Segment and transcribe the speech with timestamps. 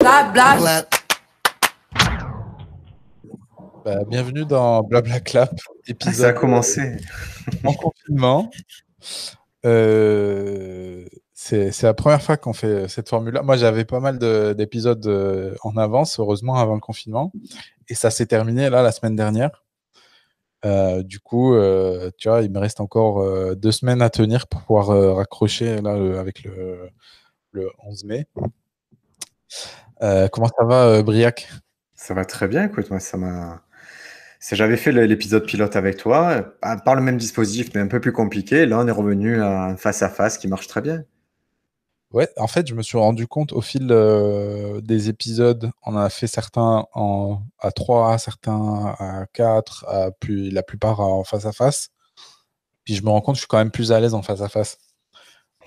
[0.00, 0.84] Blabla.
[3.84, 5.50] Bah, bienvenue dans Blabla Clap,
[5.88, 6.96] épisode Ça a commencé.
[7.64, 8.48] en confinement.
[9.66, 13.42] Euh, c'est la première fois qu'on fait cette formule-là.
[13.42, 17.32] Moi, j'avais pas mal de- d'épisodes euh, en avance, heureusement, avant le confinement.
[17.88, 19.64] Et ça s'est terminé là la semaine dernière.
[20.64, 24.46] Euh, du coup, euh, tu vois, il me reste encore euh, deux semaines à tenir
[24.46, 26.88] pour pouvoir euh, raccrocher là, le- avec le,
[27.50, 28.26] le 11 mai.
[30.02, 31.48] Euh, comment ça va, euh, Briac?
[31.94, 33.62] Ça va très bien, écoute, moi, ça m'a.
[34.52, 36.44] J'avais fait l'épisode pilote avec toi,
[36.84, 38.66] par le même dispositif, mais un peu plus compliqué.
[38.66, 41.04] Là, on est revenu à un face-à-face qui marche très bien.
[42.12, 46.08] Ouais, en fait, je me suis rendu compte au fil euh, des épisodes, on a
[46.08, 51.52] fait certains en, à 3, certains à 4, à plus, la plupart en face à
[51.52, 51.90] face.
[52.84, 54.40] Puis je me rends compte que je suis quand même plus à l'aise en face
[54.40, 54.78] à face.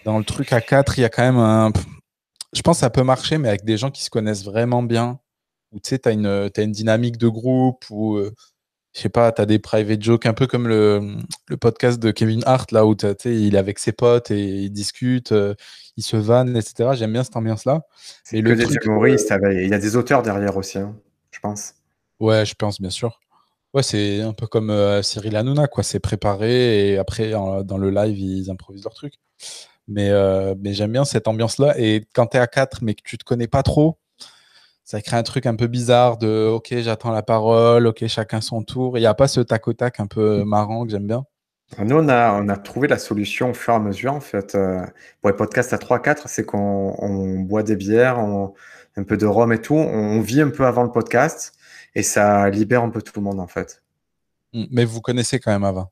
[0.06, 1.72] Dans le truc à 4, il y a quand même un.
[2.54, 5.20] Je pense que ça peut marcher, mais avec des gens qui se connaissent vraiment bien,
[5.72, 8.34] où tu sais, tu as une, dynamique de groupe, ou euh,
[8.94, 11.16] je sais pas, tu as des private jokes, un peu comme le,
[11.48, 14.70] le podcast de Kevin Hart, là où tu il est avec ses potes et il
[14.70, 15.56] discute, euh,
[15.96, 16.90] il se vanne, etc.
[16.94, 17.84] J'aime bien cette ambiance-là.
[18.24, 20.96] C'est Et que le des humoristes, il y a des auteurs derrière aussi, hein,
[21.32, 21.76] je pense.
[22.20, 23.20] Ouais, je pense, bien sûr.
[23.74, 25.84] Ouais, c'est un peu comme euh, Cyril Hanouna, quoi.
[25.84, 29.14] C'est préparé et après, en- dans le live, ils improvisent leur truc.
[29.88, 31.76] Mais, euh, mais j'aime bien cette ambiance-là.
[31.78, 34.00] Et quand tu es à 4, mais que tu te connais pas trop,
[34.84, 38.64] ça crée un truc un peu bizarre de OK, j'attends la parole, OK, chacun son
[38.64, 38.98] tour.
[38.98, 41.26] Il n'y a pas ce tac au tac un peu marrant que j'aime bien?
[41.80, 44.56] Nous, on a, on a trouvé la solution au fur et à mesure, en fait,
[44.56, 44.86] euh,
[45.22, 48.54] pour les podcasts à 3-4, c'est qu'on on boit des bières, on-
[48.98, 51.54] un peu de rhum et tout, on vit un peu avant le podcast
[51.96, 53.82] et ça libère un peu tout le monde, en fait.
[54.54, 54.66] Mm.
[54.72, 55.92] Mais vous connaissez quand même avant.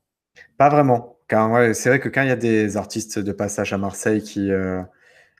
[0.56, 1.16] Pas vraiment.
[1.30, 4.20] Car ouais, c'est vrai que quand il y a des artistes de passage à Marseille
[4.20, 4.82] qui, euh,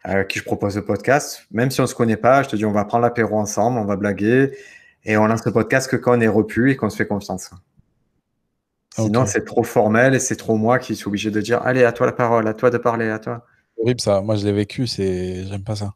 [0.05, 2.55] à qui je propose le podcast, même si on ne se connaît pas, je te
[2.55, 4.57] dis on va prendre l'apéro ensemble, on va blaguer
[5.05, 7.51] et on lance le podcast que quand on est repu et qu'on se fait confiance.
[8.95, 11.91] Sinon, c'est trop formel et c'est trop moi qui suis obligé de dire allez, à
[11.91, 13.45] toi la parole, à toi de parler, à toi.
[13.77, 14.21] horrible ça.
[14.21, 15.95] Moi, je l'ai vécu, c'est j'aime pas ça.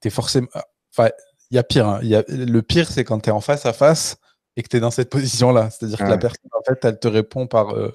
[0.00, 0.48] T'es forcément.
[0.92, 1.10] Enfin,
[1.52, 1.86] il y a pire.
[1.86, 2.00] hein.
[2.02, 2.24] Y a...
[2.26, 4.16] Le pire, c'est quand tu es en face à face
[4.56, 5.70] et que tu es dans cette position-là.
[5.70, 7.94] C'est-à-dire que la personne, en fait, elle te répond par euh,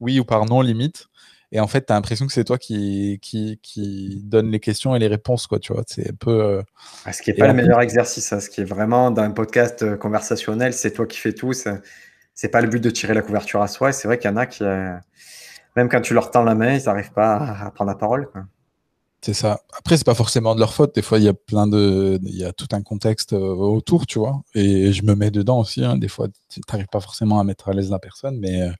[0.00, 1.06] oui ou par non, limite.
[1.52, 4.96] Et en fait, tu as l'impression que c'est toi qui, qui, qui donne les questions
[4.96, 5.82] et les réponses, quoi, tu vois.
[5.86, 6.30] C'est un peu.
[6.42, 6.62] euh,
[7.04, 8.32] Ah, Ce qui n'est pas le meilleur exercice.
[8.32, 8.40] hein.
[8.40, 11.52] Ce qui est vraiment dans un podcast euh, conversationnel, c'est toi qui fais tout.
[11.52, 11.80] C'est
[12.34, 13.90] c'est pas le but de tirer la couverture à soi.
[13.90, 14.92] Et c'est vrai qu'il y en a qui, euh,
[15.76, 18.28] même quand tu leur tends la main, ils n'arrivent pas à, à prendre la parole.
[18.30, 18.42] quoi.
[19.32, 19.60] Ça.
[19.76, 20.94] Après, c'est pas forcément de leur faute.
[20.94, 24.06] Des fois, il y a plein de, il y a tout un contexte euh, autour,
[24.06, 24.42] tu vois.
[24.54, 25.84] Et je me mets dedans aussi.
[25.84, 25.96] hein.
[25.96, 28.70] Des fois, tu n'arrives pas forcément à mettre à l'aise la personne, mais, euh,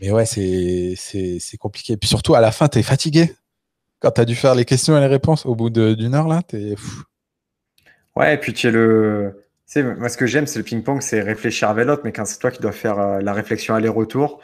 [0.00, 1.96] mais ouais, c'est, c'est, compliqué.
[1.96, 3.34] Puis surtout, à la fin, tu es fatigué.
[4.00, 6.42] Quand tu as dû faire les questions et les réponses au bout d'une heure, là,
[6.42, 6.70] t'es.
[6.70, 7.02] pff.
[8.16, 9.44] Ouais, et puis tu es le.
[9.66, 12.24] Tu sais, moi, ce que j'aime, c'est le ping-pong, c'est réfléchir avec l'autre, mais quand
[12.24, 14.40] c'est toi qui dois faire euh, la réflexion aller-retour.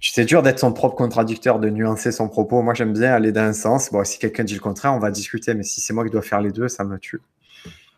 [0.00, 2.62] C'est dur d'être son propre contradicteur, de nuancer son propos.
[2.62, 3.90] Moi, j'aime bien aller dans un sens.
[3.92, 6.22] Bon, si quelqu'un dit le contraire, on va discuter, mais si c'est moi qui dois
[6.22, 7.20] faire les deux, ça me tue.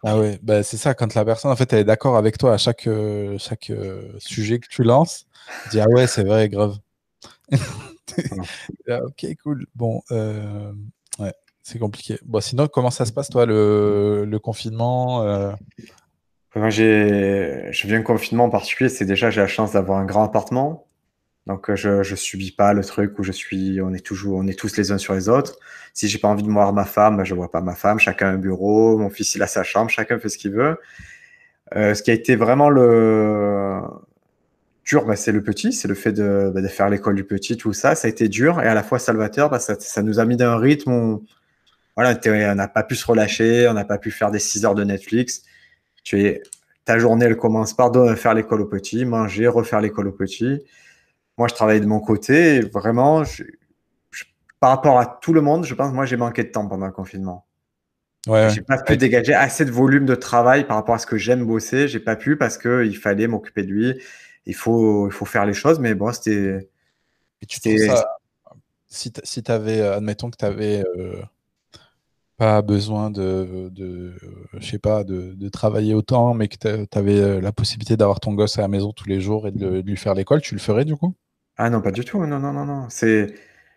[0.03, 0.95] Ah ouais, bah, c'est ça.
[0.95, 4.13] Quand la personne, en fait, elle est d'accord avec toi à chaque, euh, chaque euh,
[4.19, 5.27] sujet que tu lances,
[5.65, 6.77] tu dis, ah ouais, c'est vrai, grave.
[8.89, 9.67] Ah, ok, cool.
[9.77, 10.73] Bon, euh,
[11.21, 11.33] ouais,
[11.63, 12.19] c'est compliqué.
[12.25, 15.23] Bon, sinon, comment ça se passe, toi, le, le confinement
[16.57, 20.05] Moi, j'ai, je viens de confinement en particulier, c'est déjà, j'ai la chance d'avoir un
[20.05, 20.89] grand appartement.
[21.51, 24.47] Donc, euh, je, je subis pas le truc où je suis, on est toujours, on
[24.47, 25.59] est tous les uns sur les autres.
[25.95, 27.99] Si j'ai pas envie de voir ma femme, ben, je vois pas ma femme.
[27.99, 30.79] Chacun a un bureau, mon fils, il a sa chambre, chacun fait ce qu'il veut.
[31.75, 33.81] Euh, ce qui a été vraiment le
[34.85, 37.57] dur, ben, c'est le petit, c'est le fait de, ben, de faire l'école du petit,
[37.57, 37.97] tout ça.
[37.97, 40.53] Ça a été dur et à la fois salvateur, parce ça, nous a mis dans
[40.53, 41.27] un rythme où,
[41.97, 44.77] voilà, on n'a pas pu se relâcher, on n'a pas pu faire des 6 heures
[44.77, 45.43] de Netflix.
[46.05, 46.43] Tu es,
[46.85, 50.65] ta journée, elle commence par faire l'école au petit, manger, refaire l'école au petit.
[51.41, 53.45] Moi, je travaille de mon côté et vraiment, je-
[54.13, 54.25] je-
[54.61, 56.87] par rapport à tout le monde, je pense que moi, j'ai manqué de temps pendant
[56.87, 57.47] le confinement.
[58.27, 61.19] Ouais, J'ai pas pu dégager assez de volume de travail par rapport à ce que
[61.19, 61.89] j'aime bosser.
[61.89, 64.01] J'ai pas pu parce que il fallait m'occuper de lui.
[64.47, 66.69] Il faut, il faut faire les choses, mais bon, c'était.
[68.89, 70.85] Si tu si avais, admettons que tu avais
[72.37, 76.99] pas besoin de, de euh, je sais pas, de, de travailler autant, mais que tu
[76.99, 79.97] avais la possibilité d'avoir ton gosse à la maison tous les jours et de lui
[79.97, 81.15] faire l'école, tu le ferais du coup?
[81.63, 82.25] Ah non, pas du tout.
[82.27, 82.87] Non, non, non, non.
[82.89, 83.35] C'est,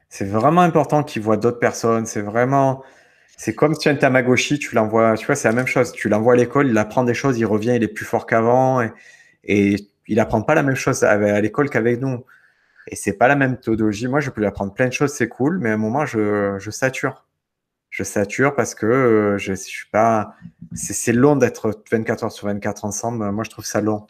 [0.07, 2.05] c'est vraiment important qu'il voit d'autres personnes.
[2.05, 2.81] C'est vraiment.
[3.37, 5.15] C'est comme un Tamagotchi, tu l'envoies.
[5.17, 5.91] Tu vois, c'est la même chose.
[5.91, 8.81] Tu l'envoies à l'école, il apprend des choses, il revient, il est plus fort qu'avant.
[9.43, 9.75] Et,
[10.07, 12.25] il apprend pas la même chose à, l'école qu'avec nous.
[12.87, 14.07] Et c'est pas la même méthodologie.
[14.07, 16.57] Moi, je peux lui apprendre plein de choses, c'est cool, mais à un moment, je,
[16.59, 17.25] je sature.
[17.89, 20.35] je sature parce que je, je suis pas.
[20.73, 23.29] C'est long d'être 24 heures sur 24 ensemble.
[23.31, 24.07] Moi, je trouve ça long.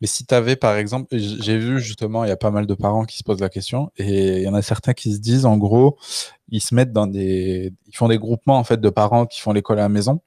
[0.00, 2.74] Mais si tu avais, par exemple, j'ai vu justement, il y a pas mal de
[2.74, 5.46] parents qui se posent la question et il y en a certains qui se disent,
[5.46, 5.96] en gros,
[6.48, 7.72] ils se mettent dans des.
[7.86, 10.20] Ils font des groupements en fait de parents qui font l'école à la maison.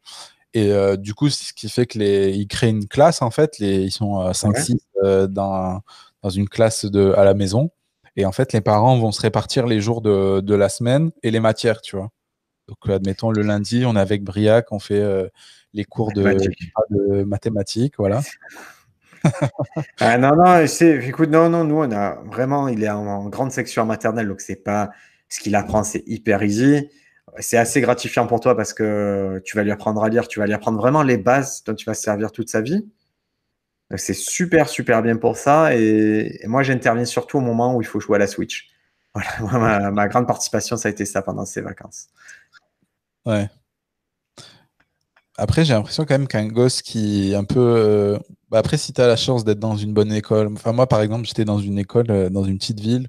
[0.53, 3.59] Et euh, du coup, ce qui fait que les, ils créent une classe en fait.
[3.59, 5.81] Les, ils sont 5-6 euh, dans,
[6.21, 7.69] dans une classe de, à la maison.
[8.15, 11.31] Et en fait, les parents vont se répartir les jours de, de la semaine et
[11.31, 12.09] les matières, tu vois.
[12.67, 15.27] Donc, admettons, le lundi, on est avec Briac, on fait euh,
[15.73, 16.23] les cours de,
[16.89, 18.21] de mathématiques, voilà.
[19.99, 23.85] ah, non, non, écoute, non, non, nous, on a vraiment, il est en, grande section
[23.85, 24.91] maternelle, donc c'est pas
[25.29, 26.89] ce qu'il apprend, c'est hyper easy.
[27.39, 30.45] C'est assez gratifiant pour toi parce que tu vas lui apprendre à lire, tu vas
[30.45, 32.85] lui apprendre vraiment les bases dont tu vas se servir toute sa vie.
[33.97, 35.75] C'est super, super bien pour ça.
[35.75, 38.69] Et, moi, j'interviens surtout au moment où il faut jouer à la Switch.
[39.39, 42.07] Voilà, ma, grande participation, ça a été ça pendant ces vacances.
[43.25, 43.49] Ouais.
[45.37, 48.19] Après, j'ai l'impression quand même qu'un gosse qui est un peu.
[48.45, 50.47] Euh, bah, après, si tu as la chance d'être dans une bonne école.
[50.53, 53.07] Enfin, moi, par exemple, j'étais dans une école, euh, dans une petite ville.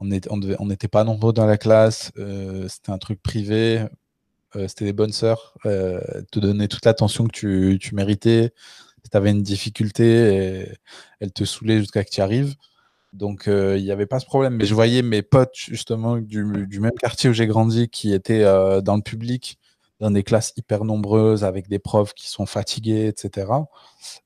[0.00, 2.12] On n'était pas nombreux dans la classe.
[2.18, 3.86] Euh, c'était un truc privé.
[4.68, 5.54] c'était des bonnes sœurs.
[5.64, 8.52] te donnaient toute l'attention que tu, tu méritais.
[9.02, 10.76] Si tu avais une difficulté,
[11.20, 12.54] elles te saoulaient jusqu'à que tu arrives.
[13.12, 14.56] Donc, il n'y avait pas ce problème.
[14.56, 18.96] Mais je voyais mes potes, justement, du même quartier où j'ai grandi, qui étaient dans
[18.96, 19.58] le public
[20.04, 23.46] dans des classes hyper nombreuses avec des profs qui sont fatigués, etc.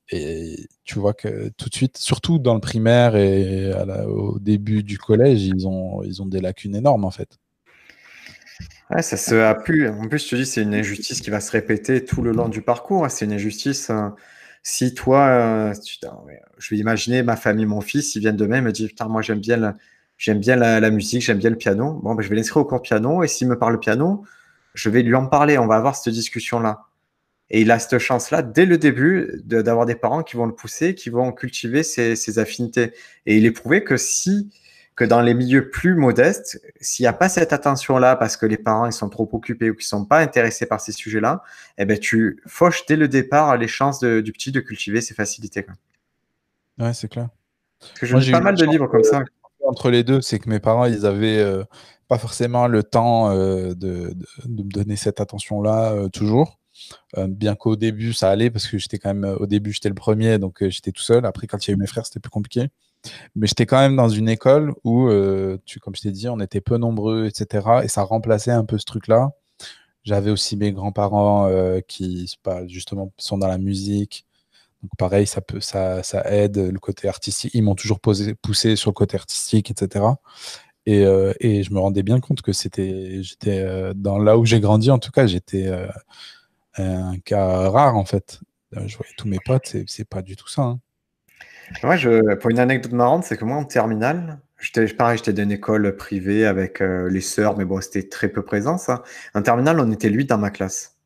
[0.09, 3.71] Et tu vois que tout de suite, surtout dans le primaire et
[4.05, 7.39] au début du collège, ils ont, ils ont des lacunes énormes en fait.
[8.89, 9.87] Ouais, ça se a plus.
[9.87, 12.49] En plus, je te dis, c'est une injustice qui va se répéter tout le long
[12.49, 13.09] du parcours.
[13.09, 13.89] C'est une injustice.
[13.89, 14.09] Euh,
[14.63, 15.73] si toi, euh,
[16.57, 19.21] je vais imaginer ma famille, mon fils, ils viennent demain, ils me disent Putain, moi
[19.21, 19.77] j'aime bien,
[20.17, 22.01] j'aime bien la, musique, j'aime bien le piano.
[22.03, 24.25] Bon, ben, je vais l'inscrire au cours piano et s'il me parle piano,
[24.73, 26.85] je vais lui en parler, on va avoir cette discussion-là.
[27.51, 30.93] Et il a cette chance-là, dès le début, d'avoir des parents qui vont le pousser,
[30.93, 32.93] qui vont cultiver ses, affinités.
[33.25, 34.51] Et il est prouvé que si,
[34.95, 38.57] que dans les milieux plus modestes, s'il n'y a pas cette attention-là, parce que les
[38.57, 41.41] parents ils sont trop occupés ou qu'ils sont pas intéressés par ces sujets-là,
[41.79, 45.65] eh ben tu fauches dès le départ les chances du petit de cultiver ses facilités.
[46.77, 47.29] Ouais, c'est clair.
[48.01, 49.23] J'ai pas mal de livres comme ça.
[49.69, 51.63] Entre les deux, c'est que mes parents, ils avaient euh,
[52.07, 54.15] pas forcément le temps euh, de,
[54.47, 56.57] me donner cette attention-là euh, toujours.
[57.17, 60.39] Bien qu'au début, ça allait parce que j'étais quand même, au début, j'étais le premier,
[60.39, 61.25] donc j'étais tout seul.
[61.25, 62.69] Après, quand il y a eu mes frères, c'était plus compliqué.
[63.35, 65.09] Mais j'étais quand même dans une école où,
[65.65, 67.81] tu, comme je t'ai dit, on était peu nombreux, etc.
[67.83, 69.31] Et ça remplaçait un peu ce truc-là.
[70.03, 71.49] J'avais aussi mes grands-parents
[71.87, 72.33] qui,
[72.67, 74.25] justement, sont dans la musique.
[74.81, 77.51] Donc pareil, ça, peut, ça, ça aide le côté artistique.
[77.53, 80.05] Ils m'ont toujours poussé sur le côté artistique, etc.
[80.87, 84.59] Euh, et, je me rendais bien compte que c'était, j'étais euh, dans là où j'ai
[84.59, 85.87] grandi, en tout cas, j'étais euh,
[86.77, 88.39] un cas rare en fait.
[88.71, 90.61] Je voyais tous mes potes, c'est, pas du tout ça.
[90.61, 90.79] Hein.
[92.39, 95.95] pour une anecdote marrante, c'est que moi en terminale, j'étais pareil, j'étais dans une école
[95.95, 99.03] privée avec les sœurs, mais bon, c'était très peu présent ça.
[99.33, 100.98] En terminale, on était 8 dans ma classe.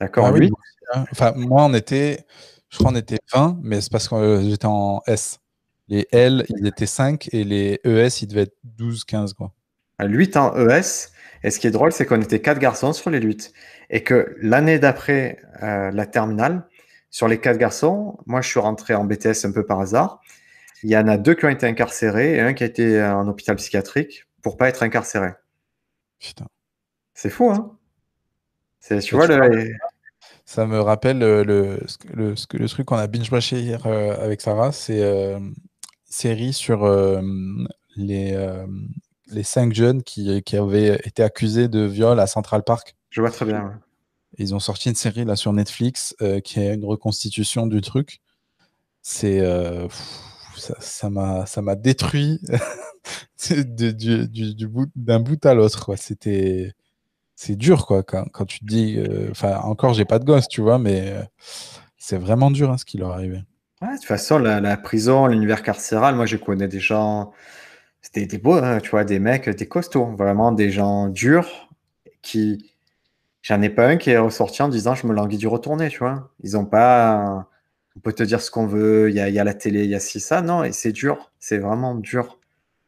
[0.00, 0.50] D'accord, ah, oui.
[0.94, 2.24] Enfin, moi, on était,
[2.70, 5.40] je crois, on était 20, mais c'est parce que j'étais en S.
[5.88, 9.32] Les L, ils étaient 5 et les ES, ils devaient être 12, 15.
[9.32, 9.52] Quoi.
[10.00, 11.10] 8 en ES.
[11.42, 13.52] Et ce qui est drôle, c'est qu'on était 4 garçons sur les 8.
[13.90, 16.66] Et que l'année d'après euh, la terminale,
[17.10, 20.20] sur les 4 garçons, moi je suis rentré en BTS un peu par hasard.
[20.82, 23.26] Il y en a deux qui ont été incarcérés et un qui a été en
[23.26, 25.30] hôpital psychiatrique pour pas être incarcéré.
[26.18, 26.46] Putain.
[27.14, 27.78] C'est fou, hein
[29.00, 29.72] tu vois, le...
[30.48, 31.78] Ça me rappelle le, le,
[32.14, 35.38] le, le truc qu'on a binge-watché hier euh, avec Sarah, c'est euh,
[36.06, 37.20] série sur euh,
[37.96, 38.66] les, euh,
[39.26, 42.96] les cinq jeunes qui, qui, avaient été accusés de viol à Central Park.
[43.10, 43.78] Je vois très bien.
[44.38, 48.22] Ils ont sorti une série là sur Netflix euh, qui est une reconstitution du truc.
[49.02, 49.42] C'est
[50.56, 52.40] ça m'a ça m'a détruit
[53.50, 55.94] du, du, du, bout d'un bout à l'autre.
[55.96, 56.72] C'était
[57.40, 58.98] c'est dur quoi quand, tu te dis.
[59.30, 61.14] Enfin encore j'ai pas de gosse tu vois mais
[61.96, 63.44] c'est vraiment dur hein, ce qui leur est arrivé
[63.80, 67.32] de toute façon, la, prison, l'univers carcéral, moi, je connais des gens,
[68.02, 71.68] c'était des beaux, hein, tu vois, des mecs, des costauds, vraiment des gens durs
[72.22, 72.72] qui.
[73.42, 76.00] J'en ai pas un qui est ressorti en disant je me languis du retourner, tu
[76.00, 76.30] vois.
[76.42, 77.48] Ils ont pas.
[77.96, 80.00] On peut te dire ce qu'on veut, il y a, la télé, il y a
[80.00, 80.42] ci, ça.
[80.42, 82.38] Non, et c'est dur, c'est vraiment dur.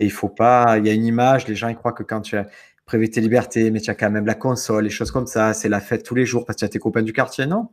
[0.01, 0.79] Et il faut pas.
[0.79, 2.47] Il y a une image, les gens ils croient que quand tu as
[2.91, 5.69] privé tes libertés, mais tu as quand même la console, les choses comme ça, c'est
[5.69, 7.69] la fête tous les jours parce que tu as tes copains du quartier, non?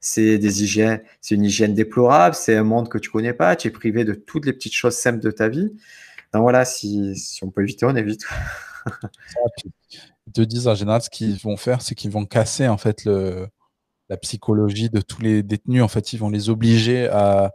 [0.00, 3.68] C'est des hygiènes, c'est une hygiène déplorable, c'est un monde que tu connais pas, tu
[3.68, 5.76] es privé de toutes les petites choses simples de ta vie.
[6.32, 8.24] Donc voilà, si, on peut éviter, on évite.
[10.26, 13.04] Ils te disent en général ce qu'ils vont faire, c'est qu'ils vont casser en fait
[13.04, 15.82] la psychologie de tous les détenus.
[15.82, 17.52] En fait, ils vont les obliger à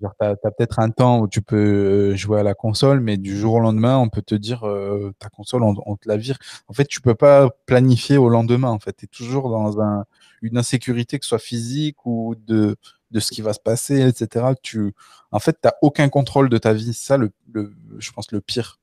[0.00, 3.36] tu as, peut-être un temps où tu peux euh, jouer à la console, mais du
[3.36, 6.38] jour au lendemain, on peut te dire euh, ta console, on, te la vire.
[6.68, 8.68] En fait, tu peux pas planifier au lendemain.
[8.68, 10.04] En fait, tu es toujours dans un,
[10.42, 12.76] une insécurité, que ce soit physique ou de,
[13.10, 14.46] de ce qui va se passer, etc.
[14.62, 14.94] Tu,
[15.30, 16.92] en fait, tu n'as aucun contrôle de ta vie.
[16.92, 17.30] C'est ça, le,
[17.98, 18.80] je pense, le pire.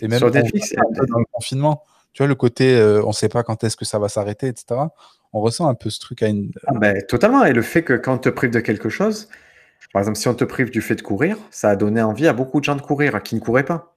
[0.00, 3.28] Et même Sur Netflix, dans le confinement, tu vois, le côté euh, on ne sait
[3.28, 4.80] pas quand est-ce que ça va s'arrêter, etc
[5.32, 6.52] on ressent un peu ce truc à une.
[6.66, 7.44] Ah ben, totalement.
[7.44, 9.28] Et le fait que quand on te prive de quelque chose,
[9.92, 12.32] par exemple, si on te prive du fait de courir, ça a donné envie à
[12.32, 13.96] beaucoup de gens de courir, qui ne couraient pas.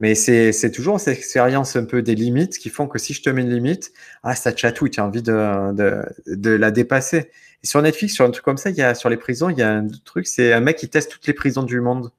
[0.00, 3.30] Mais c'est toujours cette expérience un peu des limites qui font que si je te
[3.30, 7.30] mets une limite, ah, ça chatouille, tu as envie de, de, la dépasser.
[7.64, 9.58] Et sur Netflix, sur un truc comme ça, il y a, sur les prisons, il
[9.58, 12.12] y a un truc, c'est un mec qui teste toutes les prisons du monde,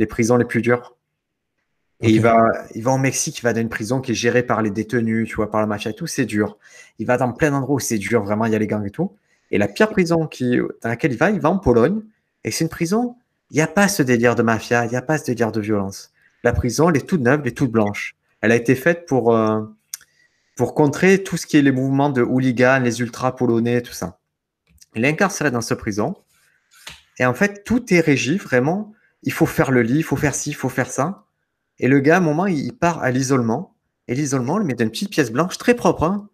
[0.00, 0.96] les prisons les plus dures.
[2.00, 4.42] Et il, va, il va au Mexique, il va dans une prison qui est gérée
[4.42, 6.58] par les détenus, tu vois, par la mafia et tout, c'est dur.
[6.98, 8.90] Il va dans plein d'endroits où c'est dur, vraiment, il y a les gangs et
[8.90, 9.12] tout.
[9.52, 12.00] Et la pire prison qui, dans laquelle il va, il va en Pologne.
[12.44, 13.16] Et c'est une prison,
[13.50, 15.60] il n'y a pas ce délire de mafia, il n'y a pas ce délire de
[15.60, 16.12] violence.
[16.42, 18.16] La prison, elle est toute neuve, elle est toute blanche.
[18.40, 19.62] Elle a été faite pour, euh,
[20.56, 24.18] pour contrer tout ce qui est les mouvements de hooligans, les ultras polonais, tout ça.
[24.94, 26.16] Il est incarcéré dans cette prison.
[27.18, 28.92] Et en fait, tout est régi, vraiment.
[29.22, 31.26] Il faut faire le lit, il faut faire ci, il faut faire ça.
[31.78, 33.74] Et le gars, à un moment, il part à l'isolement.
[34.08, 36.04] Et l'isolement, on lui met une petite pièce blanche très propre.
[36.04, 36.28] Hein.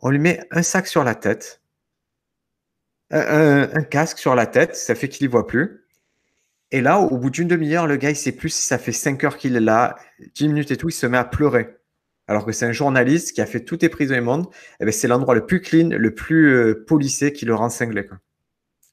[0.00, 1.62] On lui met un sac sur la tête,
[3.10, 5.84] un, casque sur la tête, ça fait qu'il n'y voit plus.
[6.70, 9.24] Et là, au bout d'une demi-heure, le gars, il sait plus si ça fait 5
[9.24, 9.96] heures qu'il est là,
[10.34, 11.78] 10 minutes et tout, il se met à pleurer.
[12.26, 14.84] Alors que c'est un journaliste qui a fait toutes les prisons du monde, et eh
[14.84, 18.06] ben, c'est l'endroit le plus clean, le plus euh, policé qui le rend cinglé.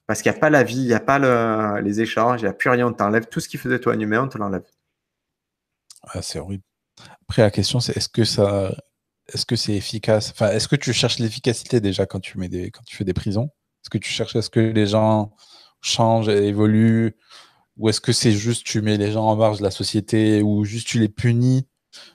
[0.06, 2.50] Parce qu'il n'y a pas la vie, il n'y a pas les échanges, il n'y
[2.50, 4.64] a plus rien, on t'enlève tout ce qui faisait toi animé, on te l'enlève.
[6.02, 6.62] Ah, c'est horrible.
[7.22, 8.74] Après, la question, c'est est-ce que ça.
[9.32, 10.30] Est-ce que c'est efficace?
[10.30, 13.12] Enfin, est-ce que tu cherches l'efficacité déjà quand tu, mets des, quand tu fais des
[13.12, 13.50] prisons?
[13.86, 15.30] Est-ce que tu cherches à ce que les gens
[15.80, 17.14] changent évoluent?
[17.76, 20.64] Ou est-ce que c'est juste tu mets les gens en marge de la société ou
[20.64, 21.68] juste tu les punis?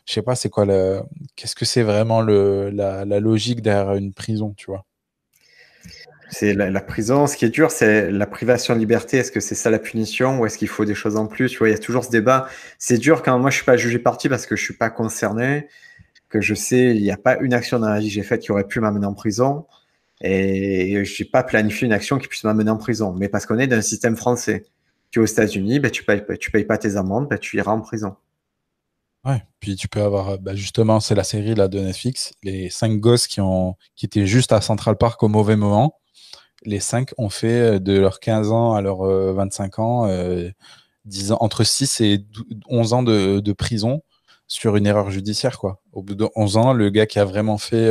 [0.06, 1.02] Je sais pas, c'est quoi le.
[1.38, 4.86] Qu'est-ce que c'est vraiment le, la, la logique derrière une prison, tu vois?
[6.30, 7.26] C'est la, prison.
[7.26, 9.16] Ce qui est dur, c'est la privation de liberté.
[9.16, 11.52] Est-ce que c'est ça la punition ou est-ce qu'il faut des choses en plus?
[11.52, 12.50] Tu vois, il y a toujours ce débat.
[12.80, 15.70] C'est dur quand moi je suis pas jugé parti parce que je suis pas concerné,
[16.28, 18.42] que je sais il n'y a pas une action dans la vie que j'ai faite
[18.42, 19.68] qui aurait pu m'amener en prison
[20.22, 23.14] et je n'ai pas planifié une action qui puisse m'amener en prison.
[23.14, 24.66] Mais parce qu'on est dans un système français.
[25.10, 27.74] Tu es aux États-Unis, ben, tu payes, tu payes pas tes amendes, ben, tu iras
[27.74, 28.16] en prison.
[29.26, 33.00] Ouais, puis tu peux avoir, bah, justement, c'est la série là de Netflix, les cinq
[33.00, 36.02] gosses qui ont, qui étaient juste à Central Park au mauvais moment
[36.64, 40.52] les cinq ont fait euh, de leurs 15 ans à leurs 25 euh, ans,
[41.06, 42.26] 10 euh, ans, entre 6 et
[42.68, 44.02] 11 ans de, prison
[44.52, 45.58] sur une erreur judiciaire.
[45.58, 45.80] Quoi.
[45.94, 47.90] Au bout de 11 ans, le gars qui a vraiment fait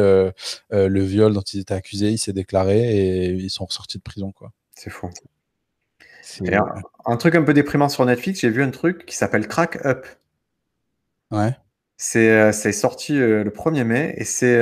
[0.71, 4.31] le viol dont ils étaient accusés, il s'est déclaré et ils sont ressortis de prison.
[4.31, 4.53] Quoi.
[4.75, 5.09] C'est fou.
[6.47, 6.65] Un,
[7.07, 10.07] un, truc un peu déprimant sur Netflix, j'ai vu un truc qui s'appelle Crack Up.
[11.31, 11.57] Ouais.
[11.97, 14.61] C'est sorti le 1er mai et c'est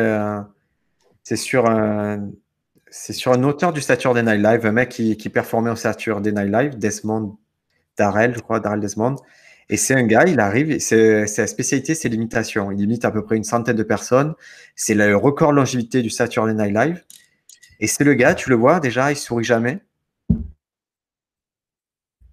[1.34, 2.30] sur un
[2.90, 6.32] c'est sur un auteur du Saturday Night Live, un mec qui, qui performait au Saturday
[6.32, 7.36] Night Live, Desmond
[7.98, 9.16] Darrell, je crois, Darrell Desmond.
[9.70, 12.70] Et c'est un gars, il arrive, sa spécialité, c'est l'imitation.
[12.72, 14.34] Il imite à peu près une centaine de personnes.
[14.76, 17.04] C'est le record longévité du Saturday Night Live.
[17.80, 19.80] Et c'est le gars, tu le vois déjà, il sourit jamais.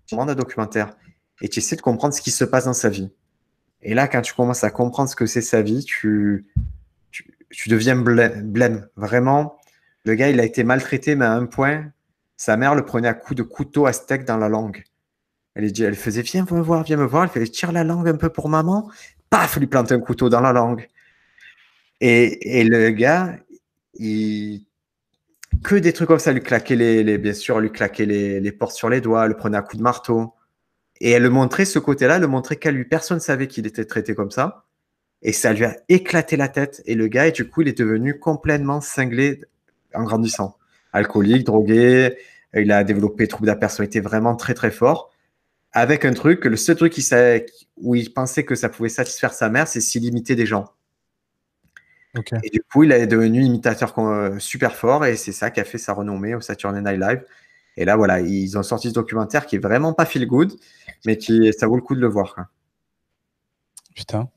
[0.08, 0.96] Tu demandes un documentaire
[1.42, 3.12] et tu essaies de comprendre ce qui se passe dans sa vie.
[3.82, 6.48] Et là, quand tu commences à comprendre ce que c'est sa vie, tu,
[7.12, 8.88] tu, deviens blême.
[8.96, 9.60] Vraiment,
[10.06, 11.92] le gars, il a été maltraité, mais à un point,
[12.38, 14.84] sa mère le prenait à coups de couteau steak dans la langue.
[15.56, 17.24] Elle, dit, elle faisait Viens me voir, viens me voir.
[17.24, 18.90] Elle faisait Tire la langue un peu pour maman.
[19.30, 20.88] Paf, lui plante un couteau dans la langue.
[22.02, 23.38] Et, le gars,
[23.96, 24.66] il...
[25.64, 29.28] que des trucs comme ça, lui claquer les, lui claquer les, portes sur les doigts,
[29.28, 30.34] le prenait à coups de marteau.
[31.00, 32.86] Et elle le montrait, ce côté-là, le montrait qu'à lui.
[32.86, 34.66] Personne ne savait qu'il était traité comme ça.
[35.22, 36.82] Et ça lui a éclaté la tête.
[36.86, 39.42] Et le gars, et du coup, il est devenu complètement cinglé
[39.94, 40.58] en grandissant.
[40.94, 42.18] Alcoolique, drogué,
[42.54, 45.12] il a développé trouble de la personnalité vraiment très très fort.
[45.78, 47.06] Avec un truc, le seul truc qui
[47.76, 50.74] où il pensait que ça pouvait satisfaire sa mère, c'est s'il imitait des gens.
[52.44, 55.66] Et du coup, il est devenu imitateur euh, super fort et c'est ça qui a
[55.66, 57.26] fait sa renommée au Saturday Night Live.
[57.76, 60.54] Et là, voilà, ils ont sorti ce documentaire qui est vraiment pas feel good,
[61.06, 62.38] mais qui ça vaut le coup de le voir.
[63.94, 64.30] Putain,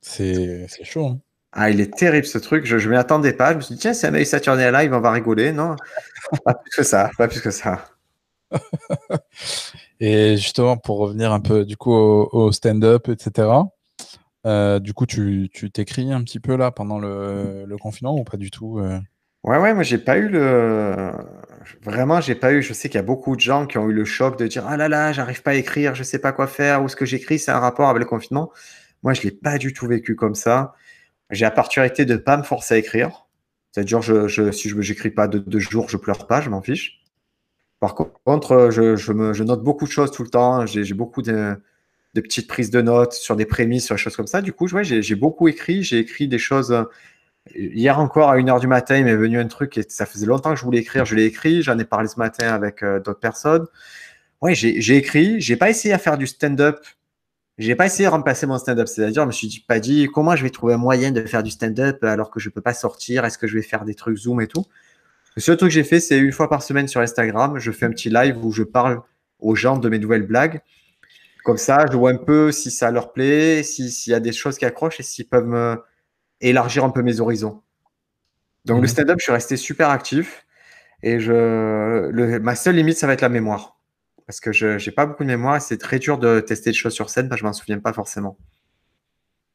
[0.00, 1.06] c'est chaud.
[1.06, 1.20] Hein.
[1.52, 2.66] Ah, il est terrible ce truc.
[2.66, 3.52] Je ne m'y attendais pas.
[3.52, 5.52] Je me suis dit, tiens, c'est un mec Saturday Live, on va rigoler.
[5.52, 5.76] Non,
[6.44, 7.12] pas plus que ça.
[7.16, 7.84] Pas plus que ça.
[10.00, 13.48] Et justement, pour revenir un peu du coup au, stand-up, etc.,
[14.46, 18.50] Euh, du coup, tu t'écris un petit peu là pendant le, confinement ou pas du
[18.50, 19.00] tout euh?
[19.44, 21.12] Ouais, ouais, moi j'ai pas eu le.
[21.82, 22.62] Vraiment, j'ai pas eu.
[22.62, 24.64] Je sais qu'il y a beaucoup de gens qui ont eu le choc de dire
[24.66, 27.04] Ah là là, j'arrive pas à écrire, je sais pas quoi faire, ou ce que
[27.04, 28.50] j'écris, c'est un rapport avec le confinement.
[29.02, 30.74] Moi, je l'ai pas du tout vécu comme ça.
[31.30, 33.26] J'ai la particularité de pas me forcer à écrire.
[33.72, 37.03] C'est-à-dire, si je n'écris pas de deux jours, je pleure pas, je m'en fiche.
[37.86, 40.66] Par contre, je, note beaucoup de choses tout le temps.
[40.66, 41.56] J'ai beaucoup de,
[42.14, 44.42] petites prises de notes sur des prémices, sur des choses comme ça.
[44.42, 45.82] Du coup, j'ai beaucoup écrit.
[45.82, 46.74] J'ai écrit des choses.
[47.54, 50.54] Hier encore, à 1h du matin, il m'est venu un truc et ça faisait longtemps
[50.54, 51.04] que je voulais écrire.
[51.04, 51.62] Je l'ai écrit.
[51.62, 53.66] J'en ai parlé ce matin avec euh, d'autres personnes.
[54.40, 55.40] Ouais, j'ai écrit.
[55.40, 56.78] J'ai pas essayé à faire du stand-up
[57.58, 58.88] j'ai pas essayé de remplacer mon stand-up.
[58.88, 61.50] C'est-à-dire, je me suis pas dit comment je vais trouver un moyen de faire du
[61.50, 63.24] stand-up alors que je peux pas sortir?
[63.24, 64.64] Est-ce que je vais faire des trucs Zoom et tout?
[65.36, 67.86] Le seul truc que j'ai fait, c'est une fois par semaine sur Instagram, je fais
[67.86, 69.02] un petit live où je parle
[69.40, 70.60] aux gens de mes nouvelles blagues.
[71.44, 74.56] Comme ça, je vois un peu si ça leur plaît, s'il y a des choses
[74.56, 75.82] qui accrochent et s'ils peuvent me
[76.40, 77.62] élargir un peu mes horizons.
[78.64, 78.88] Donc, le mhm.
[78.88, 80.46] stand-up, je suis resté super actif.
[81.02, 81.32] Et je,
[82.10, 83.74] le, ma seule limite, ça va être la mémoire
[84.26, 86.76] parce que je n'ai pas beaucoup de mémoire et c'est très dur de tester des
[86.76, 88.38] choses sur scène parce que je m'en souviens pas forcément.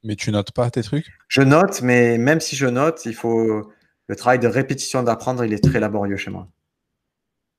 [0.03, 1.07] Mais tu notes pas tes trucs?
[1.27, 3.69] Je note, mais même si je note, il faut
[4.09, 6.47] le travail de répétition d'apprendre, il est très laborieux chez moi.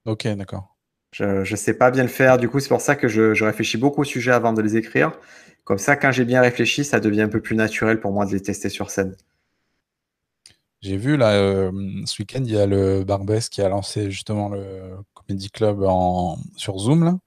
[0.04, 0.76] Ok, d'accord.
[1.12, 3.44] Je ne sais pas bien le faire, du coup c'est pour ça que je, je,
[3.44, 5.12] réfléchis beaucoup au sujet avant de les écrire.
[5.64, 8.32] Comme ça, quand j'ai bien réfléchi, ça devient un peu plus naturel pour moi de
[8.32, 9.16] les tester sur scène.
[10.82, 11.70] J'ai vu là, euh,
[12.06, 16.38] ce week-end, il y a le Barbès qui a lancé justement le Comedy Club en,
[16.56, 17.18] sur Zoom.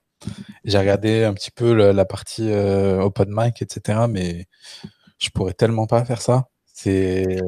[0.66, 4.06] J'ai regardé un petit peu la partie euh, open mic, etc.
[4.10, 4.48] Mais
[5.20, 6.50] je pourrais tellement pas faire ça.
[6.74, 7.40] C'est.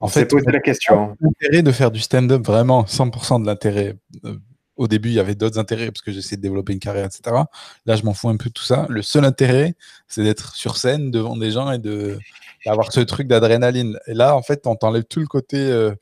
[0.00, 1.16] En fait, poser la question.
[1.20, 3.96] L'intérêt de faire du stand-up, vraiment, 100% de l'intérêt.
[4.24, 4.36] Euh,
[4.76, 7.44] au début, il y avait d'autres intérêts parce que j'essayais de développer une carrière, etc.
[7.86, 8.86] Là, je m'en fous un peu de tout ça.
[8.90, 9.74] Le seul intérêt,
[10.06, 12.18] c'est d'être sur scène devant des gens et de
[12.66, 13.98] d'avoir ce truc d'adrénaline.
[14.06, 15.94] Et là, en fait, on t'enlève tout le côté euh,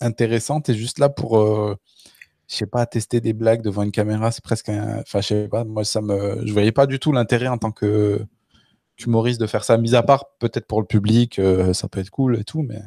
[0.00, 0.60] intéressant.
[0.60, 1.76] Tu es juste là pour, euh,
[2.48, 4.30] je sais pas, tester des blagues devant une caméra.
[4.30, 5.00] C'est presque un...
[5.00, 6.40] Enfin, je sais pas, moi, ça me...
[6.46, 8.24] je voyais pas du tout l'intérêt en tant que
[8.96, 9.76] qu'humoriste de faire ça.
[9.76, 12.80] Mis à part peut-être pour le public, euh, ça peut être cool et tout, mais...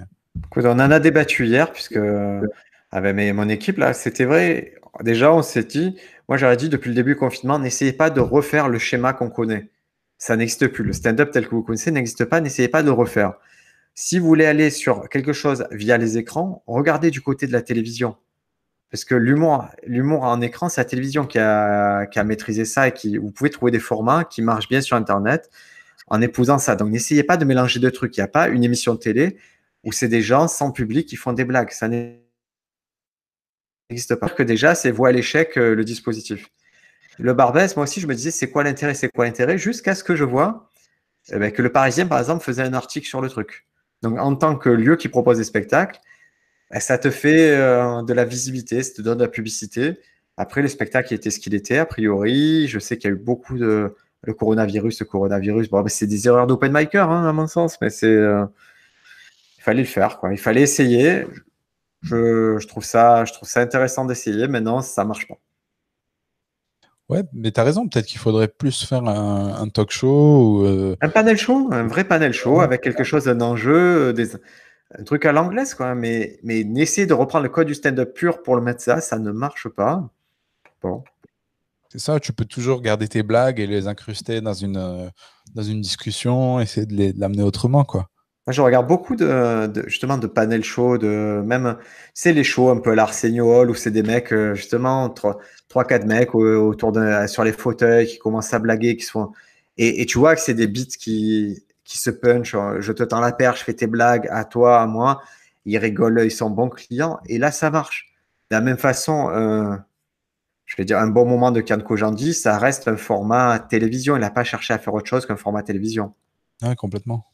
[0.56, 2.00] on en a débattu hier, puisque
[2.92, 4.74] avec mon équipe, là, c'était vrai.
[5.04, 5.96] Déjà, on s'est dit,
[6.28, 9.30] moi j'aurais dit depuis le début du confinement, n'essayez pas de refaire le schéma qu'on
[9.30, 9.70] connaît.
[10.18, 10.84] Ça n'existe plus.
[10.84, 12.42] Le stand-up tel que vous connaissez n'existe pas.
[12.42, 13.34] N'essayez pas de refaire.
[13.94, 17.62] Si vous voulez aller sur quelque chose via les écrans, regardez du côté de la
[17.62, 18.16] télévision.
[18.92, 22.88] Parce que l'humour, l'humour en écran, c'est la télévision qui a, qui a, maîtrisé ça
[22.88, 25.50] et qui, vous pouvez trouver des formats qui marchent bien sur Internet
[26.08, 26.76] en épousant ça.
[26.76, 28.16] Donc, n'essayez pas de mélanger deux trucs.
[28.18, 29.38] Il n'y a pas une émission de télé
[29.88, 31.72] où c'est des gens sans public qui font des blagues.
[31.72, 32.26] Ça n'existe
[34.16, 34.28] pas.
[34.28, 36.50] Que déjà, c'est voie à l'échec euh, le dispositif.
[37.18, 40.04] Le Barbès, moi aussi, je me disais, c'est quoi l'intérêt, c'est quoi l'intérêt, jusqu'à ce
[40.04, 40.70] que je vois
[41.32, 43.66] eh ben, que le Parisien, par exemple, faisait un article sur le truc.
[44.02, 46.02] Donc, en tant que lieu qui propose des spectacles,
[46.70, 49.98] ben, ça te fait euh, de la visibilité, ça te donne de la publicité.
[50.36, 52.68] Après, le spectacle était ce qu'il était, a priori.
[52.68, 53.96] Je sais qu'il y a eu beaucoup de.
[54.24, 57.78] Le coronavirus, le coronavirus, bon, ben, c'est des erreurs d'open micer, hein, à mon sens,
[57.82, 58.08] mais c'est.
[58.08, 58.46] Euh,
[59.58, 60.32] il fallait le faire, quoi.
[60.32, 61.26] Il fallait essayer.
[62.04, 64.48] Je, je, trouve, ça, je trouve ça intéressant d'essayer.
[64.48, 65.38] Maintenant, ça marche pas.
[67.10, 70.66] Ouais, mais tu as raison, peut-être qu'il faudrait plus faire un, talk show.
[70.66, 74.36] Euh, un panel show, un vrai panel show avec quelque chose, d'un enjeu, des,
[74.98, 75.96] un truc à l'anglaise, quoi.
[75.96, 79.20] Mais, mais essayer de reprendre le code du stand-up pur pour le mettre ça, ça
[79.20, 80.10] ne marche pas.
[80.82, 81.04] Bon.
[81.90, 85.10] C'est ça, tu peux toujours garder tes blagues et les incruster dans une, euh,
[85.56, 88.10] dans une discussion, essayer de l'amener autrement, quoi.
[88.48, 91.78] Moi, je regarde beaucoup de, justement de panel show, de même,
[92.14, 95.84] c'est les shows un peu l'Arsenio Hall où c'est des mecs, euh, justement, trois, trois,
[95.84, 99.34] quatre mecs autour de, sur les fauteuils qui commencent à blaguer, qui sont,
[99.78, 102.56] et, tu vois que c'est des beats qui, qui se punch.
[102.56, 105.22] Euh, je te tends la perche, fais tes blagues à toi, à moi.
[105.66, 107.20] Ils rigolent, ils sont bons clients.
[107.26, 108.14] Et là, ça marche.
[108.50, 109.76] De la même façon, euh,
[110.66, 114.16] je vais dire, un bon moment de Kian Kojandi, ça reste un format télévision.
[114.16, 116.14] Il n'a pas cherché à faire autre chose qu'un format télévision.
[116.64, 117.26] Ouais, complètement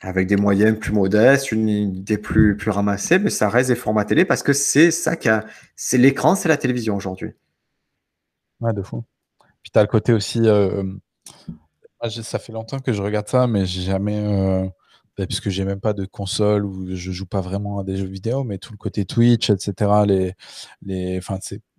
[0.00, 4.04] avec des moyens plus modestes, une idée plus, plus ramassée, mais ça reste des formats
[4.04, 5.44] télé parce que c'est ça qui a.
[5.74, 7.32] C'est l'écran, c'est la télévision aujourd'hui.
[8.60, 9.04] Ouais, de fou.
[9.62, 10.40] Puis tu as le côté aussi.
[10.46, 10.84] Euh,
[12.08, 14.18] ça fait longtemps que je regarde ça, mais j'ai jamais.
[14.18, 14.68] Euh,
[15.16, 18.06] bah, puisque j'ai même pas de console ou je joue pas vraiment à des jeux
[18.06, 19.90] vidéo, mais tout le côté Twitch, etc.
[20.06, 20.34] Les,
[20.82, 21.20] les,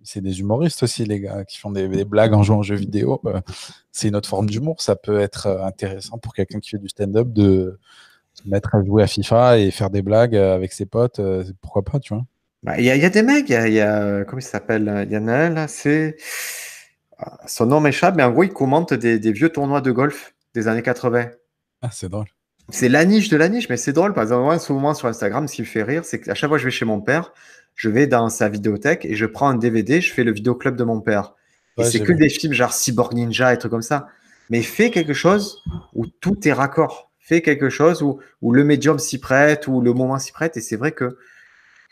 [0.03, 3.21] c'est des humoristes aussi, les gars, qui font des, blagues en jouant aux jeux vidéo.
[3.25, 3.39] Euh,
[3.93, 4.82] c'est une autre forme d'humour.
[4.82, 7.79] Ça peut être intéressant pour quelqu'un qui fait du stand-up de,
[8.45, 11.84] mettre à jouer à FIFA et faire des blagues euh, avec ses potes, euh, pourquoi
[11.84, 12.23] pas, tu vois.
[12.63, 15.30] Bah, il y, a des mecs, il y, a, comment il s'appelle Il y en
[15.30, 16.17] a un là, c'est.
[17.17, 20.67] Ah, son nom m'échappe, mais en gros, il commente des, vieux tournois de golf des
[20.67, 21.30] années 80.
[21.82, 22.25] Ah, c'est drôle.
[22.69, 24.13] C'est la niche de la niche, mais c'est drôle.
[24.13, 26.36] Par exemple, moi, en ce moment sur Instagram, ce qui me fait rire, c'est qu'à
[26.36, 27.34] chaque fois que je vais chez mon père,
[27.75, 30.84] je vais dans sa vidéothèque et je prends un DVD, je fais le vidéoclub de
[30.84, 31.34] mon père.
[31.78, 34.08] et c'est que des films genre Cyborg Ninja et trucs comme ça.
[34.49, 37.09] Mais fais quelque chose où tout est raccord.
[37.30, 40.58] Fais quelque chose où, où le médium s'y prête, où le moment s'y prête.
[40.58, 41.15] Et c'est vrai que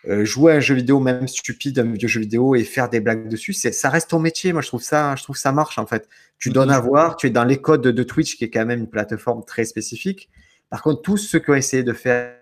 [0.08, 3.00] euh, jouer à un jeu vidéo, même stupide, un vieux jeu vidéo, et faire des
[3.00, 4.52] blagues dessus, ça reste ton métier.
[4.52, 6.10] Moi, je trouve ça, je trouve ça marche en fait.
[6.40, 8.80] Tu donnes à voir, tu es dans les codes de, Twitch, qui est quand même
[8.80, 10.32] une plateforme très spécifique.
[10.72, 12.34] Par contre, tous ceux qui ont essayé de faire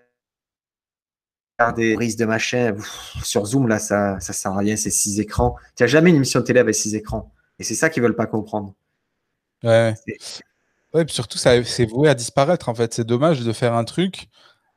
[1.76, 2.74] des brises de machin
[3.22, 4.76] sur Zoom, là, ça, ça sert à rien.
[4.76, 5.54] C'est six écrans.
[5.76, 7.30] Tu n'as jamais une émission de télé avec six écrans.
[7.58, 8.74] Et c'est ça qu'ils veulent pas comprendre.
[9.62, 9.92] Ouais.
[10.94, 12.94] Ouais, surtout, c'est voué à disparaître en fait.
[12.94, 14.28] C'est dommage de faire un truc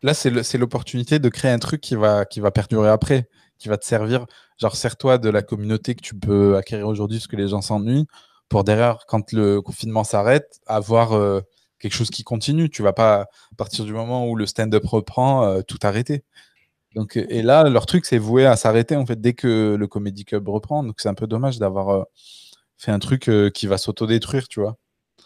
[0.03, 3.77] Là, c'est l'opportunité de créer un truc qui va, qui va perdurer après, qui va
[3.77, 4.25] te servir.
[4.59, 8.07] Genre, sers-toi de la communauté que tu peux acquérir aujourd'hui parce que les gens s'ennuient
[8.49, 11.41] pour derrière, quand le confinement s'arrête, avoir euh,
[11.79, 12.71] quelque chose qui continue.
[12.71, 16.25] Tu vas pas, à partir du moment où le stand-up reprend, euh, tout arrêter.
[16.95, 20.25] Donc, et là, leur truc, c'est voué à s'arrêter en fait dès que le Comedy
[20.25, 20.83] Club reprend.
[20.83, 22.03] Donc, c'est un peu dommage d'avoir euh,
[22.77, 24.77] fait un truc qui va s'autodétruire, tu vois.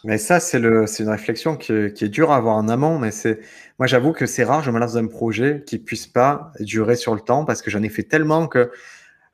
[0.03, 2.99] Mais ça, c'est une réflexion qui, est dure à avoir en amont.
[2.99, 3.39] Mais c'est,
[3.79, 6.95] moi, j'avoue que c'est rare, je me lance dans un projet qui puisse pas durer
[6.95, 8.71] sur le temps parce que j'en ai fait tellement que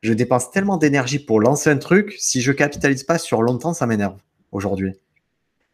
[0.02, 2.16] je dépense tellement d'énergie pour lancer un truc.
[2.18, 4.18] Si je capitalise pas sur longtemps, ça m'énerve
[4.52, 4.94] aujourd'hui.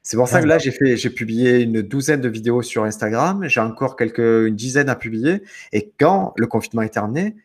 [0.01, 3.45] C'est pour ça que là, j'ai fait, j'ai publié une douzaine de vidéos sur Instagram.
[3.47, 5.41] J'ai encore quelques, une dizaine à publier.
[5.73, 7.35] Et quand le confinement est terminé,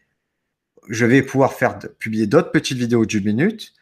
[0.88, 3.72] je vais pouvoir faire publier d'autres petites vidéos d'une minute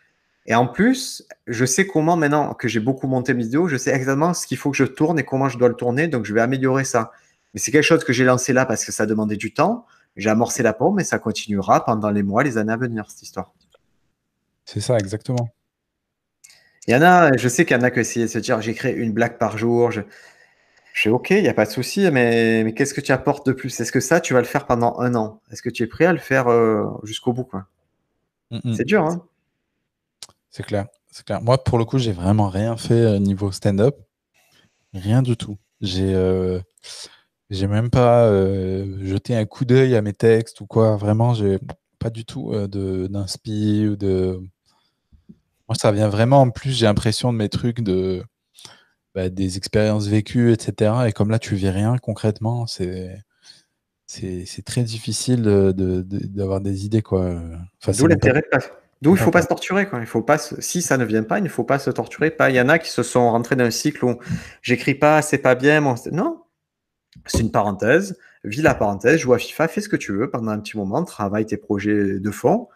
[0.48, 3.90] et en plus, je sais comment maintenant que j'ai beaucoup monté mes vidéos, je sais
[3.90, 6.32] exactement ce qu'il faut que je tourne et comment je dois le tourner, donc je
[6.32, 7.12] vais améliorer ça.
[7.52, 9.84] Mais c'est quelque chose que j'ai lancé là parce que ça demandait du temps.
[10.16, 13.22] J'ai amorcé la pomme et ça continuera pendant les mois, les années à venir, cette
[13.22, 13.52] histoire.
[14.64, 15.50] C'est ça, exactement.
[16.87, 18.58] Il y en a, je sais qu'il y en a qui essayé de se dire
[18.62, 19.90] j'écris une blague par jour.
[19.90, 20.00] Je,
[20.94, 23.46] je fais OK, il n'y a pas de souci, mais, mais qu'est-ce que tu apportes
[23.46, 23.78] de plus?
[23.78, 25.42] Est-ce que ça, tu vas le faire pendant un an?
[25.52, 27.66] Est-ce que tu es prêt à le faire euh, jusqu'au bout quoi?
[28.50, 28.74] Mm, mm.
[28.74, 29.27] C'est dur, hein
[30.50, 31.42] c'est clair, c'est clair.
[31.42, 33.96] Moi, pour le coup, j'ai vraiment rien fait euh, niveau stand-up.
[34.94, 35.58] Rien du tout.
[35.80, 36.61] J'ai euh,
[37.50, 40.96] j'ai même pas euh, jeté un coup d'œil à mes textes ou quoi.
[40.96, 41.58] Vraiment, j'ai
[41.98, 44.40] pas du tout de d'inspi ou de.
[45.68, 46.42] Moi, ça vient vraiment.
[46.42, 48.22] En plus, j'ai l'impression de mes trucs de
[49.14, 50.92] bah, des expériences vécues, etc.
[51.08, 53.14] Et comme là, tu vis rien concrètement, c'est
[54.06, 57.40] c'est très difficile d'avoir de, des idées quoi.
[57.98, 58.58] D'où l'intérêt de
[59.00, 59.88] D'où il ne faut pas se torturer.
[59.88, 60.00] Quoi.
[60.00, 62.30] Il faut pas Si ça ne vient pas, il ne faut pas se torturer.
[62.30, 62.50] Pas.
[62.50, 64.18] Il y en a qui se sont rentrés dans un cycle où
[64.62, 65.80] j'écris pas, c'est pas bien.
[66.12, 66.42] Non,
[67.26, 68.18] c'est une parenthèse.
[68.44, 71.04] Vis la parenthèse, joue à FIFA, fais ce que tu veux pendant un petit moment,
[71.04, 72.68] travaille tes projets de fond.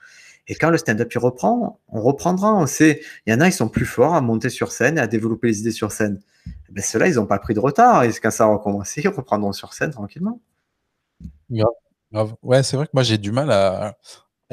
[0.49, 2.53] Et quand le stand-up il reprend, on reprendra.
[2.55, 5.01] On sait, il y en a, ils sont plus forts à monter sur scène et
[5.01, 6.21] à développer les idées sur scène.
[6.47, 8.03] Eh ben, Ceux-là, ils n'ont pas pris de retard.
[8.05, 10.41] Et quand ça va recommencer, ils reprendront sur scène tranquillement.
[12.43, 13.97] Ouais, c'est vrai que moi, j'ai du mal à,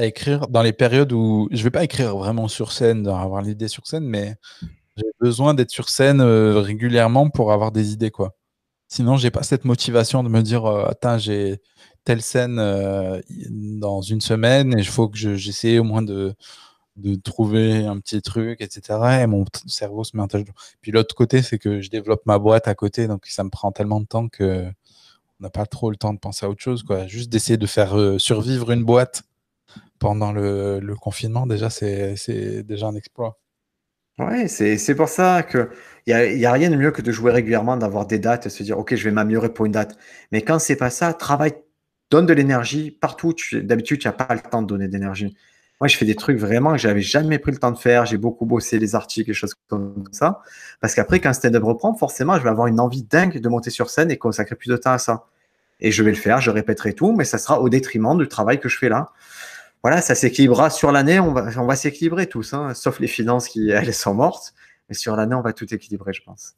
[0.05, 3.87] écrire dans les périodes où je vais pas écrire vraiment sur scène, avoir l'idée sur
[3.87, 4.35] scène, mais
[4.99, 8.35] j'ai besoin d'être sur scène euh, régulièrement pour avoir des idées, quoi.
[8.87, 11.61] Sinon, j'ai pas cette motivation de me dire, euh, attends, j'ai
[12.05, 16.33] telle scène euh, dans une semaine et il faut que j'essaie au moins de,
[16.97, 19.21] de trouver un petit truc, etc.
[19.23, 20.43] Et mon cerveau se met en tâche.
[20.81, 23.71] Puis l'autre côté, c'est que je développe ma boîte à côté, donc ça me prend
[23.71, 24.65] tellement de temps que
[25.41, 27.07] on n'a pas trop le temps de penser à autre chose, quoi.
[27.07, 29.23] Juste d'essayer de faire survivre une boîte
[29.99, 33.39] pendant le, confinement, déjà, c'est déjà un exploit.
[34.17, 35.69] Ouais, c'est pour ça que
[36.05, 38.63] il n'y a, rien de mieux que de jouer régulièrement, d'avoir des dates et se
[38.63, 39.97] dire, OK, je vais m'améliorer pour une date.
[40.31, 41.53] Mais quand c'est pas ça, travaille,
[42.09, 43.33] donne de l'énergie partout.
[43.53, 45.35] D'habitude, tu n'as pas le temps de donner d'énergie.
[45.79, 48.05] Moi, je fais des trucs vraiment que j'avais jamais pris le temps de faire.
[48.05, 50.41] J'ai beaucoup bossé les articles et choses comme ça.
[50.81, 53.89] Parce qu'après, quand stand-up reprend, forcément, je vais avoir une envie dingue de monter sur
[53.89, 55.25] scène et consacrer plus de temps à ça.
[55.79, 58.59] Et je vais le faire, je répéterai tout, mais ça sera au détriment du travail
[58.59, 59.13] que je fais là
[59.81, 61.19] voilà, ça s'équilibrera sur l'année.
[61.19, 64.53] On va, on va s'équilibrer tous, hein, sauf les finances qui, elles, sont mortes.
[64.89, 66.55] Mais sur l'année, on va tout équilibrer, je pense.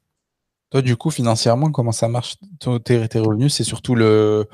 [0.70, 2.38] Toi, du coup, financièrement, comment ça marche?
[2.86, 4.48] Tes, tes revenus, c'est surtout le,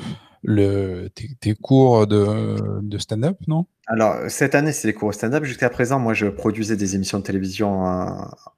[0.43, 3.67] le, tes, cours de, de stand-up, non?
[3.85, 5.43] Alors, cette année, c'est les cours de stand-up.
[5.43, 8.05] Jusqu'à présent, moi, je produisais des émissions de télévision euh,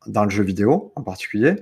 [0.08, 1.58] dans le jeu vidéo en particulier.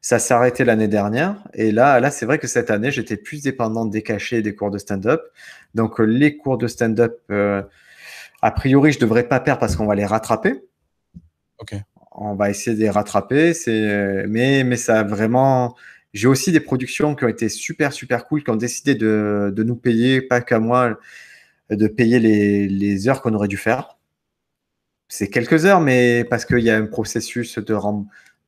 [0.00, 1.42] Ça s'est arrêté l'année dernière.
[1.54, 4.54] Et là, là c'est vrai que cette année, j'étais plus dépendant des cachets et des
[4.54, 5.22] cours de stand-up.
[5.74, 7.62] Donc, les cours de stand-up, euh,
[8.42, 10.62] a priori, je ne devrais pas perdre parce qu'on va les rattraper.
[11.58, 11.74] Ok.
[12.12, 13.54] On va essayer de les rattraper.
[13.54, 15.76] C'est, mais, mais ça a vraiment.
[16.14, 19.62] J'ai aussi des productions qui ont été super, super cool, qui ont décidé de, de
[19.62, 20.98] nous payer, pas qu'à moi,
[21.70, 23.98] de payer les, les heures qu'on aurait dû faire.
[25.08, 27.76] C'est quelques heures, mais parce qu'il y a un processus de,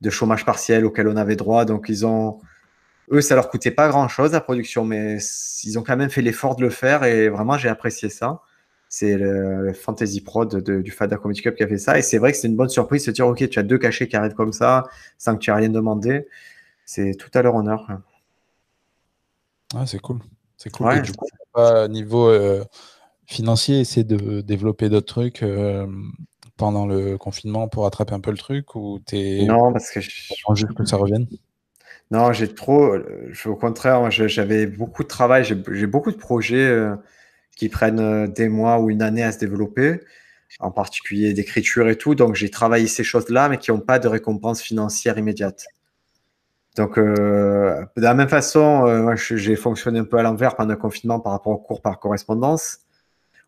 [0.01, 1.65] de chômage partiel auquel on avait droit.
[1.65, 2.39] Donc, ils ont,
[3.11, 5.17] eux, ça leur coûtait pas grand chose la production, mais
[5.63, 8.41] ils ont quand même fait l'effort de le faire et vraiment, j'ai apprécié ça.
[8.93, 11.97] C'est le Fantasy Prod du Fada Comedy Cup qui a fait ça.
[11.97, 13.77] Et c'est vrai que c'est une bonne surprise de se dire, OK, tu as deux
[13.77, 14.83] cachets qui arrivent comme ça,
[15.17, 16.27] sans que tu aies rien demandé.
[16.83, 17.87] C'est tout à leur honneur.
[19.73, 20.19] Ah, c'est cool.
[20.57, 20.93] C'est cool.
[20.93, 22.65] Et du coup, pas niveau euh,
[23.27, 25.87] financier, essayer de développer d'autres trucs euh,
[26.57, 30.11] pendant le confinement pour attraper un peu le truc ou t'es Non, parce que je...
[30.53, 31.27] juste que ça revienne?
[32.11, 32.97] Non, j'ai trop.
[33.45, 36.67] au contraire, j'avais beaucoup de travail, j'ai beaucoup de projets.
[36.67, 36.97] Euh,
[37.55, 40.01] qui prennent euh, des mois ou une année à se développer,
[40.59, 42.15] en particulier d'écriture et tout.
[42.15, 45.65] Donc j'ai travaillé ces choses-là, mais qui n'ont pas de récompense financière immédiate.
[46.75, 50.79] Donc euh, de la même façon, euh, j'ai fonctionné un peu à l'envers pendant le
[50.79, 52.79] confinement par rapport aux cours par correspondance.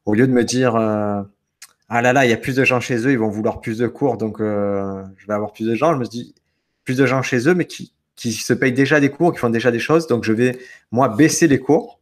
[0.06, 2.98] Au lieu de me dire ah là là, il y a plus de gens chez
[3.08, 5.94] eux, ils vont vouloir plus de cours, donc je vais avoir plus de gens.
[5.94, 6.36] Je me dis
[6.84, 9.50] plus de gens chez eux, mais qui, qui se payent déjà des cours, qui font
[9.50, 10.08] déjà des choses.
[10.08, 10.60] Donc je vais
[10.92, 12.02] moi baisser les cours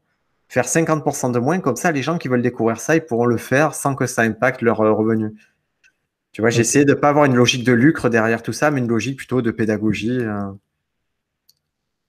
[0.51, 3.37] faire 50% de moins, comme ça, les gens qui veulent découvrir ça, ils pourront le
[3.37, 5.33] faire sans que ça impacte leur euh, revenu.
[6.33, 8.69] Tu vois, j'ai essayé de ne pas avoir une logique de lucre derrière tout ça,
[8.69, 10.19] mais une logique plutôt de pédagogie.
[10.19, 10.51] Euh.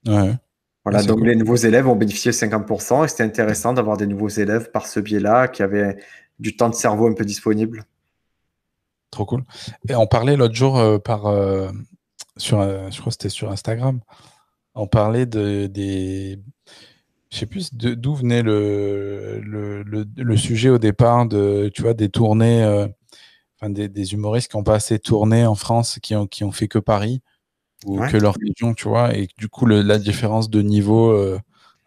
[0.08, 0.34] Ouais.
[0.84, 4.28] Voilà, donc les nouveaux élèves ont bénéficié de 50%, et c'était intéressant d'avoir des nouveaux
[4.28, 5.96] élèves par ce biais-là, qui avaient
[6.40, 7.84] du temps de cerveau un peu disponible.
[9.12, 9.44] Trop cool.
[9.88, 11.32] Et on parlait l'autre jour euh, par,
[12.36, 14.00] sur, je crois que c'était sur Instagram,
[14.74, 16.40] on parlait de, des,
[17.32, 22.62] je sais plus d'où venait le, le, sujet au départ de, tu vois, des tournées,
[22.62, 22.86] euh,
[23.58, 26.68] enfin des, humoristes qui n'ont pas assez tourné en France, qui ont, qui ont fait
[26.68, 27.22] que Paris
[27.86, 31.40] ou que leur région, tu vois, et du coup, la différence de niveau euh,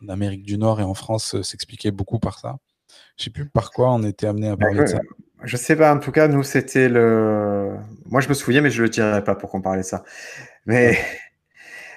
[0.04, 2.58] en Amérique du Nord et en France euh, s'expliquait beaucoup par ça.
[3.16, 5.00] Je sais plus par quoi on était amené à parler de ça.
[5.44, 7.76] Je sais pas, en tout cas, nous, c'était le.
[8.08, 10.04] Moi, je me souviens, mais je le dirai pas pour qu'on parle de ça.
[10.66, 10.98] Mais.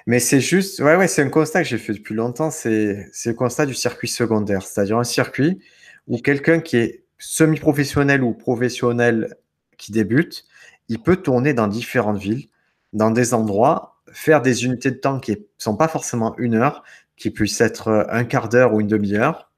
[0.07, 3.33] Mais c'est juste, ouais, ouais, c'est un constat que j'ai fait depuis longtemps, c'est le
[3.33, 5.59] constat du circuit secondaire, c'est-à-dire un circuit
[6.07, 9.35] où quelqu'un qui est semi-professionnel ou professionnel
[9.77, 10.45] qui débute,
[10.87, 12.47] il peut tourner dans différentes villes,
[12.93, 16.83] dans des endroits, faire des unités de temps qui ne sont pas forcément une heure,
[17.15, 19.51] qui puissent être un quart d'heure ou une demi-heure,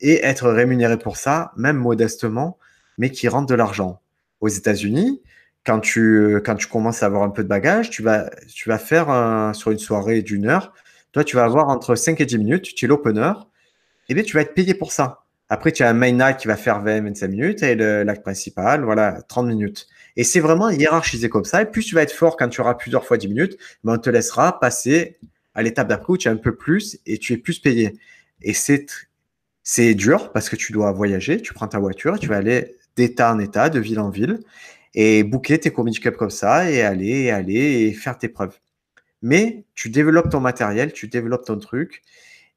[0.00, 2.58] et être rémunéré pour ça, même modestement,
[2.98, 4.00] mais qui rentrent de l'argent.
[4.40, 5.22] Aux États-Unis,
[5.66, 8.78] quand tu, quand tu commences à avoir un peu de bagage, tu vas, tu vas
[8.78, 10.72] faire sur une soirée d'une heure,
[11.12, 13.32] toi, tu vas avoir entre 5 et 10 minutes, tu es l'opener,
[14.08, 15.24] et bien tu vas être payé pour ça.
[15.48, 19.22] Après, tu as un main night qui va faire 20-25 minutes et l'acte principal, voilà,
[19.28, 19.86] 30 minutes.
[20.16, 21.62] Et c'est vraiment hiérarchisé comme ça.
[21.62, 23.98] Et plus tu vas être fort quand tu auras plusieurs fois 10 minutes, mais on
[23.98, 25.16] te laissera passer
[25.54, 27.96] à l'étape d'après où tu as un peu plus et tu es plus payé.
[28.42, 28.86] Et c'est,
[29.62, 33.32] c'est dur parce que tu dois voyager, tu prends ta voiture tu vas aller d'état
[33.32, 34.40] en état, de ville en ville
[34.96, 38.58] et boucler tes comedy cup comme ça et aller et aller et faire tes preuves.
[39.22, 42.02] Mais tu développes ton matériel, tu développes ton truc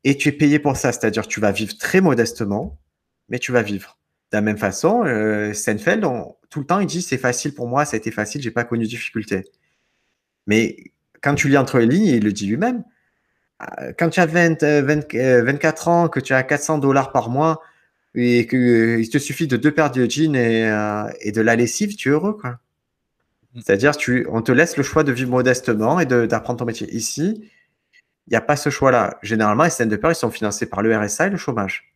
[0.06, 0.91] et tu es payé pour ça.
[0.93, 2.80] C'est-à-dire tu vas vivre très modestement,
[3.28, 3.97] mais tu vas vivre.
[4.32, 6.06] De la même façon, euh, Seinfeld,
[6.49, 8.63] tout le temps, il dit c'est facile pour moi, ça a été facile, j'ai pas
[8.63, 9.43] connu de difficulté.
[10.47, 10.78] Mais
[11.21, 12.84] quand tu lis entre les lignes, il le dit lui-même.
[13.82, 17.62] Euh, quand tu as 20, 24 euh, ans, que tu as 400 dollars par mois,
[18.15, 21.56] et qu'il euh, te suffit de deux paires de jeans et, euh, et de la
[21.56, 22.34] lessive, tu es heureux.
[22.34, 22.60] quoi.
[23.54, 23.62] Mm.
[23.62, 26.93] C'est-à-dire, tu, on te laisse le choix de vivre modestement et d'apprendre ton métier.
[26.93, 27.50] Ici,
[28.28, 29.17] il n'y a pas ce choix-là.
[29.22, 31.93] Généralement, les scènes de peur, ils sont financés par le RSA et le chômage.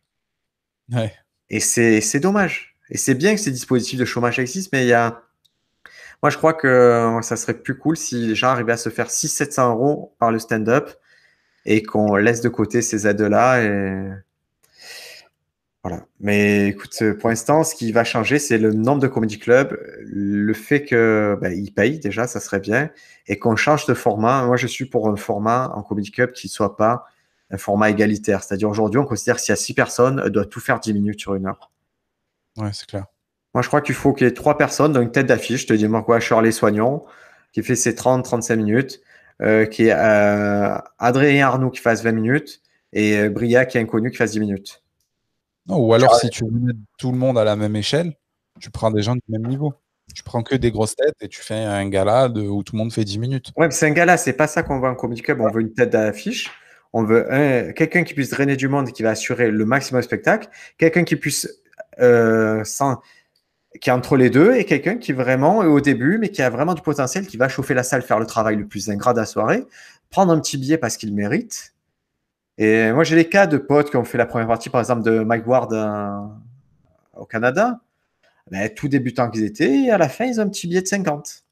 [0.92, 1.12] Ouais.
[1.50, 2.76] Et c'est dommage.
[2.90, 5.22] Et c'est bien que ces dispositifs de chômage existent, mais il y a.
[6.22, 8.88] Moi, je crois que euh, ça serait plus cool si les gens arrivaient à se
[8.88, 10.90] faire 600-700 euros par le stand-up
[11.66, 14.10] et qu'on laisse de côté ces aides-là et
[15.84, 16.06] voilà.
[16.18, 20.54] Mais écoute, pour l'instant, ce qui va changer, c'est le nombre de comedy clubs, le
[20.54, 22.88] fait qu'ils ben, payent déjà, ça serait bien,
[23.26, 24.46] et qu'on change de format.
[24.46, 27.04] Moi, je suis pour un format en comedy club qui ne soit pas
[27.50, 28.42] un format égalitaire.
[28.42, 30.94] C'est-à-dire aujourd'hui, on considère que s'il y a six personnes, elle doit tout faire 10
[30.94, 31.70] minutes sur une heure.
[32.56, 33.04] Ouais, c'est clair.
[33.52, 35.62] Moi, je crois qu'il faut qu'il y ait trois personnes dans une tête d'affiche.
[35.62, 37.04] Je te dis, moi, quoi, Charlie Soignon,
[37.52, 39.02] qui fait ses 30-35 minutes,
[39.42, 42.62] euh, qui est euh, Adrien Arnoux qui fasse 20 minutes,
[42.94, 44.83] et euh, Bria qui est inconnu qui fasse 10 minutes
[45.68, 48.14] ou alors, si tu veux mettre tout le monde à la même échelle,
[48.60, 49.74] tu prends des gens du même niveau.
[50.14, 52.92] Tu prends que des grosses têtes et tu fais un gala où tout le monde
[52.92, 53.52] fait 10 minutes.
[53.56, 55.40] Ouais, mais c'est un gala, c'est pas ça qu'on veut en Comedy Club.
[55.40, 56.50] On veut une tête d'affiche.
[56.92, 57.26] On veut
[57.74, 60.48] quelqu'un qui puisse drainer du monde et qui va assurer le maximum de spectacle.
[60.78, 61.48] Quelqu'un qui puisse,
[62.00, 63.00] euh, sans,
[63.80, 66.50] qui est entre les deux et quelqu'un qui vraiment est au début, mais qui a
[66.50, 69.18] vraiment du potentiel, qui va chauffer la salle, faire le travail le plus ingrat de
[69.18, 69.64] la soirée,
[70.10, 71.73] prendre un petit billet parce qu'il mérite
[72.58, 75.02] et moi, j'ai les cas de potes qui ont fait la première partie, par exemple,
[75.02, 76.20] de Mike Ward euh,
[77.16, 77.80] au Canada.
[78.50, 80.86] Ben, tout débutant qu'ils étaient, et à la fin, ils ont un petit billet de
[80.86, 81.44] 50.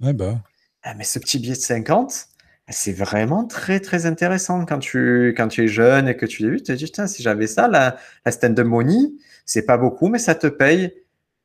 [0.00, 0.40] Ouais, bah.
[0.82, 2.28] Ah, mais ce petit billet de 50,
[2.70, 6.66] C'est vraiment très très intéressant quand tu, quand tu es jeune et que tu débutes.
[6.66, 9.12] Tu te dis, si j'avais ça, la, la stand-up money,
[9.46, 10.92] c'est pas beaucoup, mais ça te paye.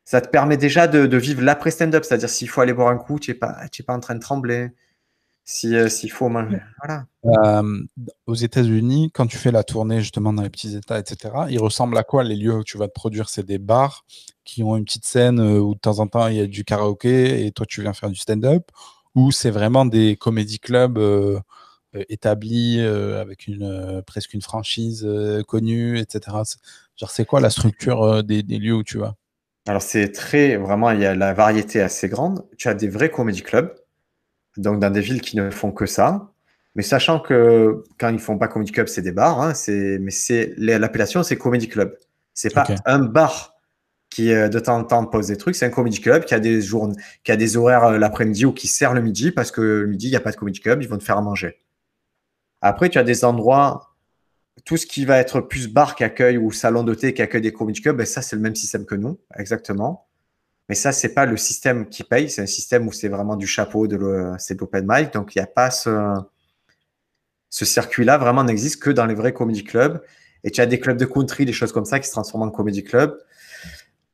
[0.06, 2.04] Ça te permet déjà de, vivre l'après stand-up.
[2.04, 4.72] C'est-à-dire, s'il faut aller boire un coup, tu n'es pas, pas en train de trembler.
[5.66, 6.62] Euh, s'il faut manger.
[6.84, 7.06] Voilà.
[7.26, 7.84] Euh,
[8.28, 11.98] aux États-Unis, quand tu fais la tournée justement dans les petits États, etc., ils ressemblent
[11.98, 13.30] à quoi les lieux où tu vas te produire?
[13.30, 14.06] C'est des bars
[14.46, 16.64] qui ont une petite scène euh, où de temps en temps il y a du
[16.64, 18.70] karaoké et toi tu viens faire du stand-up?
[19.16, 21.40] Ou c'est vraiment des comédie clubs euh,
[22.10, 25.08] établis euh, avec une, presque une franchise
[25.48, 26.38] connue, etc.
[26.96, 29.16] Genre, c'est quoi la structure des, lieux où tu vas?
[29.68, 32.46] Alors, c'est très, vraiment, il y a la variété assez grande.
[32.58, 33.74] Tu as des vrais comédie clubs,
[34.58, 36.30] donc dans des villes qui ne font que ça.
[36.76, 40.54] Mais sachant que quand ils font pas comédie club, c'est des bars, hein, mais c'est
[40.58, 41.96] l'appellation, c'est comédie club.
[42.34, 43.54] C'est pas un bar
[44.14, 45.56] qui euh, de temps en temps pose des trucs.
[45.56, 48.54] C'est un comedy club qui a des journées, qui a des horaires euh, l'après-midi ou
[48.54, 50.82] qui sert le midi parce que le midi, il n'y a pas de comedy club,
[50.84, 51.60] ils vont te faire à manger.
[52.62, 53.96] Après, tu as des endroits,
[54.66, 57.42] tout ce qui va être plus bar qui accueille ou salon de thé qui accueille
[57.42, 60.08] des comedy clubs, ben ça, c'est le même système que nous, exactement.
[60.70, 63.48] Mais ça, c'est pas le système qui paye, c'est un système où c'est vraiment du
[63.48, 65.14] chapeau, de c'est de l'open mic.
[65.14, 66.16] Donc, il n'y a pas ce,
[67.50, 70.02] ce circuit-là, vraiment n'existe que dans les vrais comedy clubs.
[70.44, 72.52] Et tu as des clubs de country, des choses comme ça qui se transforment en
[72.52, 73.18] comedy club.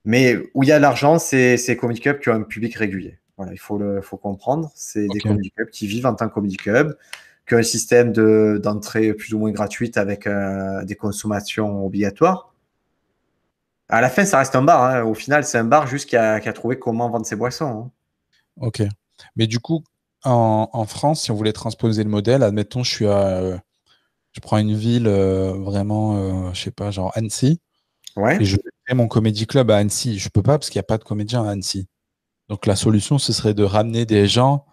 [0.05, 3.19] Mais où il y a l'argent, c'est ces comedy clubs qui ont un public régulier.
[3.37, 4.71] Voilà, il faut, le, faut comprendre.
[4.75, 6.97] C'est des comedy clubs qui vivent en tant que comedy club,
[7.47, 12.48] qui ont un système d'entrée plus ou moins gratuite avec euh, des consommations obligatoires.
[13.89, 14.83] À la fin, ça reste un bar.
[14.83, 15.03] Hein.
[15.03, 17.65] Au final, c'est un bar juste qui a, trouvé comment vendre ses boissons.
[17.65, 17.91] Hein.
[18.61, 18.83] Ok.
[19.35, 19.83] Mais du coup,
[20.23, 23.17] en, France, si on voulait transposer le modèle, admettons, je suis à.
[23.17, 23.57] Euh,
[24.31, 27.59] je prends une ville euh, vraiment, je sais pas, genre Annecy.
[28.15, 28.39] Ouais.
[28.39, 28.57] Et je
[28.93, 30.17] mon comédie club à Annecy.
[30.19, 31.87] Je peux pas parce qu'il n'y a pas de comédien à Annecy.
[32.47, 34.65] Donc la solution, ce serait de ramener des gens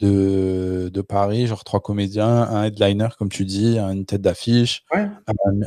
[0.00, 4.84] de, de Paris, genre trois comédiens, un headliner, comme tu dis, une tête d'affiche,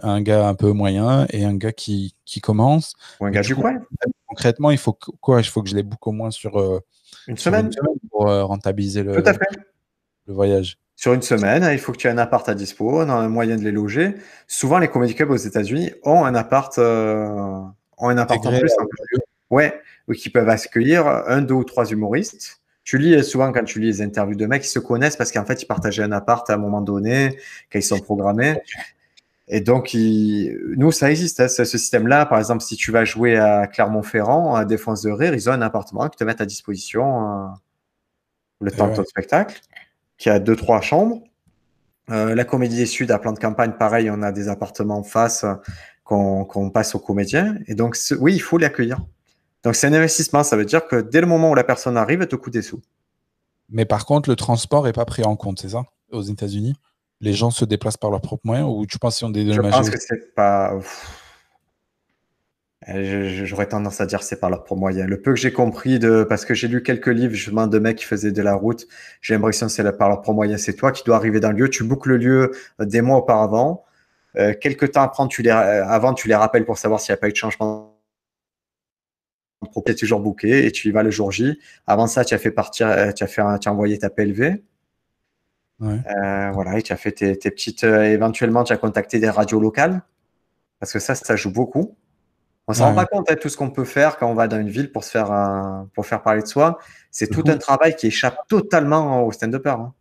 [0.01, 2.93] un, gars un peu moyen et un gars qui, qui commence.
[3.19, 3.79] Ou un gars du coin.
[4.27, 6.79] Concrètement, il faut quoi Il faut que je les book au moins sur, euh,
[7.27, 7.69] une, semaine.
[8.09, 12.17] pour euh, rentabiliser le, le voyage sur une semaine, il faut que tu aies un
[12.17, 14.15] appart à dispo, un moyen de les loger.
[14.47, 17.59] Souvent, les comédie clubs aux États-Unis ont un appart, euh,
[17.97, 18.71] ont un appart en plus.
[19.49, 19.81] Ouais,
[20.15, 22.61] qui peuvent accueillir un, deux ou trois humoristes.
[22.83, 25.45] Tu lis souvent quand tu lis les interviews de mecs, ils se connaissent parce qu'en
[25.45, 27.37] fait, ils partageaient un appart à un moment donné,
[27.71, 28.61] quand ils sont programmés.
[29.47, 32.25] Et donc, nous, ça existe, hein, ce système-là.
[32.25, 35.61] Par exemple, si tu vas jouer à Clermont-Ferrand, à Défense de Rire, ils ont un
[35.61, 37.47] appartement qui te mettent à disposition euh,
[38.61, 39.59] le temps de ton spectacle,
[40.17, 41.21] qui a deux, trois chambres.
[42.09, 45.03] Euh, la Comédie des Sud, à plan de campagne, pareil, on a des appartements en
[45.03, 45.45] face
[46.03, 47.57] qu'on passe aux comédiens.
[47.67, 49.05] Et donc, oui, il faut l'accueillir.
[49.63, 50.43] Donc, c'est un investissement.
[50.43, 52.61] Ça veut dire que dès le moment où la personne arrive, elle te coûte des
[52.61, 52.81] sous.
[53.69, 55.83] Mais par contre, le transport n'est pas pris en compte, c'est ça?
[56.11, 56.75] Aux États-Unis
[57.21, 59.61] Les gens se déplacent par leurs propres moyens ou tu penses qu'ils ont des Je
[59.61, 60.77] pense que c'est pas.
[62.85, 65.07] J'aurais tendance à dire c'est par leurs propres moyens.
[65.09, 67.97] Le peu que j'ai compris de, parce que j'ai lu quelques livres justement de mecs
[67.97, 68.87] qui faisaient de la route,
[69.21, 70.61] j'ai l'impression que c'est par leurs propres moyens.
[70.61, 73.17] C'est toi qui dois arriver dans le lieu, tu boucles le lieu euh, des mois
[73.17, 73.85] auparavant.
[74.35, 77.17] Euh, quelques temps après, tu les, euh, avant, tu les rappelles pour savoir s'il n'y
[77.17, 77.92] a pas eu de changement.
[79.85, 81.59] Es toujours booké et tu y vas le jour J.
[81.87, 84.61] Avant ça, tu as fait partir, euh, tu as, fait tu as envoyé ta PLV.
[85.79, 87.83] voilà, et tu as fait tes, petites.
[87.83, 90.01] éventuellement, tu as contacté des radios locales
[90.79, 91.95] parce que ça, ça joue beaucoup.
[92.67, 94.35] On ne s'en rend pas compte de hein, tout ce qu'on peut faire quand on
[94.35, 96.77] va dans une ville pour se faire, pour faire parler de soi.
[97.11, 99.69] C'est tout un travail qui échappe totalement au stand-upper.
[99.69, 99.93] Hein.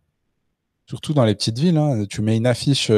[0.86, 2.04] Surtout dans les petites villes, hein.
[2.08, 2.90] tu mets une affiche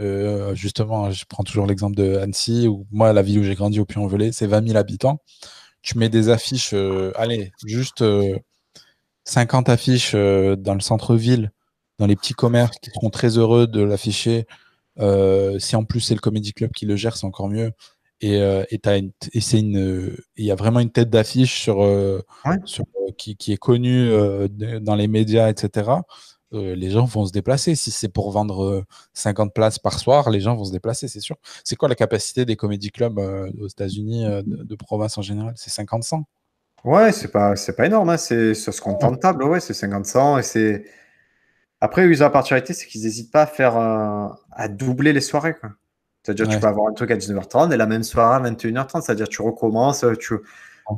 [0.00, 3.78] euh, justement, je prends toujours l'exemple de Annecy, où moi, la ville où j'ai grandi
[3.80, 5.20] au Puy-en-Velay, c'est 20 000 habitants.
[5.84, 8.02] Tu mets des affiches, euh, allez, juste
[9.24, 11.52] 50 euh, affiches dans le centre-ville,
[11.98, 14.46] dans les petits commerces qui seront très heureux de l'afficher.
[15.58, 17.72] si en plus c'est le Comedy Club qui le gère, c'est encore mieux.
[18.20, 19.50] Et il
[20.38, 21.86] y a vraiment une tête d'affiche sur,
[23.18, 24.10] qui, qui, est connue
[24.80, 25.90] dans les médias, etc.
[26.54, 27.74] Euh, les gens vont se déplacer.
[27.74, 31.20] Si c'est pour vendre 50 euh, places par soir, les gens vont se déplacer, c'est
[31.20, 31.36] sûr.
[31.64, 35.54] C'est quoi la capacité des comédie clubs euh, aux États-Unis, de, province en général?
[35.56, 36.22] C'est 50-100
[36.84, 38.10] Ouais, c'est pas, c'est pas énorme.
[38.10, 38.16] Hein.
[38.16, 40.38] C'est, ça se compte en table, ouais, c'est 50-100.
[40.38, 40.84] Et c'est...
[41.80, 45.54] Après, la particularité, c'est qu'ils n'hésitent pas à faire à doubler les soirées.
[46.22, 49.02] C'est-à-dire, tu peux avoir un truc à 19h30 et la même soirée à 21h30.
[49.02, 50.34] C'est-à-dire, tu recommences, tu...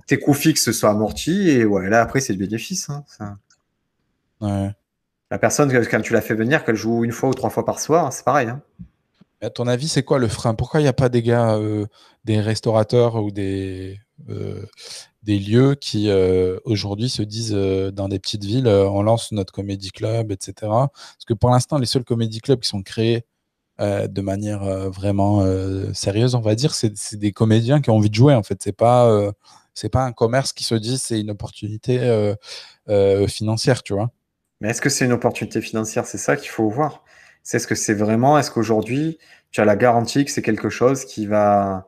[0.07, 2.89] tes coûts fixes sont amortis et ouais, là, après, c'est le bénéfice.
[2.91, 3.39] Hein,
[4.41, 4.71] ouais.
[5.31, 7.81] La personne, quand tu la fais venir, qu'elle joue une fois ou trois fois par
[7.81, 8.49] soir, c'est pareil.
[8.49, 8.63] Hein.
[9.43, 10.55] À ton avis, c'est quoi le frein?
[10.55, 11.87] Pourquoi il n'y a pas des gars, euh,
[12.25, 13.99] des restaurateurs ou des,
[14.31, 14.65] euh,
[15.25, 16.09] des lieux qui
[16.65, 20.55] aujourd'hui se disent dans des petites villes, on lance notre comédie club, etc.
[20.63, 23.25] Parce que pour l'instant, les seuls comédie clubs qui sont créés
[23.81, 25.45] de manière vraiment
[25.93, 28.35] sérieuse, on va dire, c'est des comédiens qui ont envie de jouer.
[28.35, 29.33] En fait, c'est pas
[29.75, 31.99] c'est pas un commerce qui se dit c'est une opportunité
[33.27, 34.11] financière, tu vois.
[34.61, 36.07] Mais est-ce que c'est une opportunité financière?
[36.07, 37.05] C'est ça qu'il faut voir.
[37.43, 38.39] C'est ce que c'est vraiment?
[38.39, 39.19] Est-ce qu'aujourd'hui
[39.51, 41.87] tu as la garantie que c'est quelque chose qui va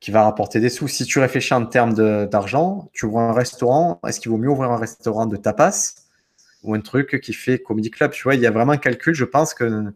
[0.00, 0.88] qui va rapporter des sous?
[0.88, 1.94] Si tu réfléchis en termes
[2.26, 5.94] d'argent, tu ouvres un restaurant, est-ce qu'il vaut mieux ouvrir un restaurant de tapas
[6.64, 8.10] ou un truc qui fait comedy club?
[8.10, 9.14] Tu vois, il y a vraiment un calcul.
[9.14, 9.92] Je pense que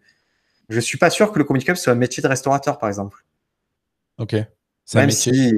[0.68, 3.24] je suis pas sûr que le comedy club soit un métier de restaurateur, par exemple.
[4.18, 4.36] Ok.
[4.84, 5.52] C'est un métier.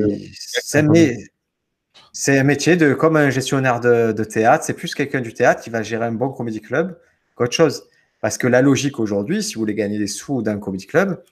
[2.12, 4.64] C'est un métier de comme un gestionnaire de, théâtre.
[4.64, 6.98] C'est plus quelqu'un du théâtre qui va gérer un bon comedy club
[7.34, 7.84] qu'autre chose.
[8.20, 11.22] Parce que la logique aujourd'hui, si vous voulez gagner des sous d'un comedy club,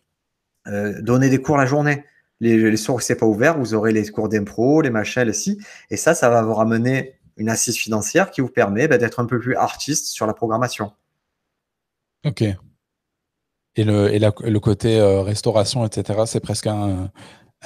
[0.68, 2.05] euh, donner des cours la journée
[2.41, 5.59] les, les sourds, c'est pas ouvert, vous aurez les cours d'impro, les machins, les si.
[5.91, 9.27] Et ça, ça va vous ramener une assise financière qui vous permet bah, d'être un
[9.27, 10.93] peu plus artiste sur la programmation.
[12.24, 12.43] Ok.
[13.79, 17.11] Et le, et le côté euh, restauration, etc., c'est presque un,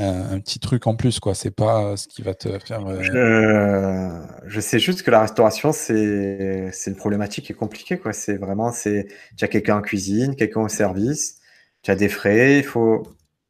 [0.01, 1.35] un, petit truc en plus, quoi.
[1.35, 2.87] C'est pas ce qui va te faire.
[2.87, 4.11] Euh,
[4.47, 8.13] je, sais juste que la restauration, c'est une problématique qui est compliquée, quoi.
[8.13, 11.39] C'est vraiment, c'est tu as quelqu'un en cuisine, quelqu'un au service,
[11.83, 13.03] tu as des frais, il faut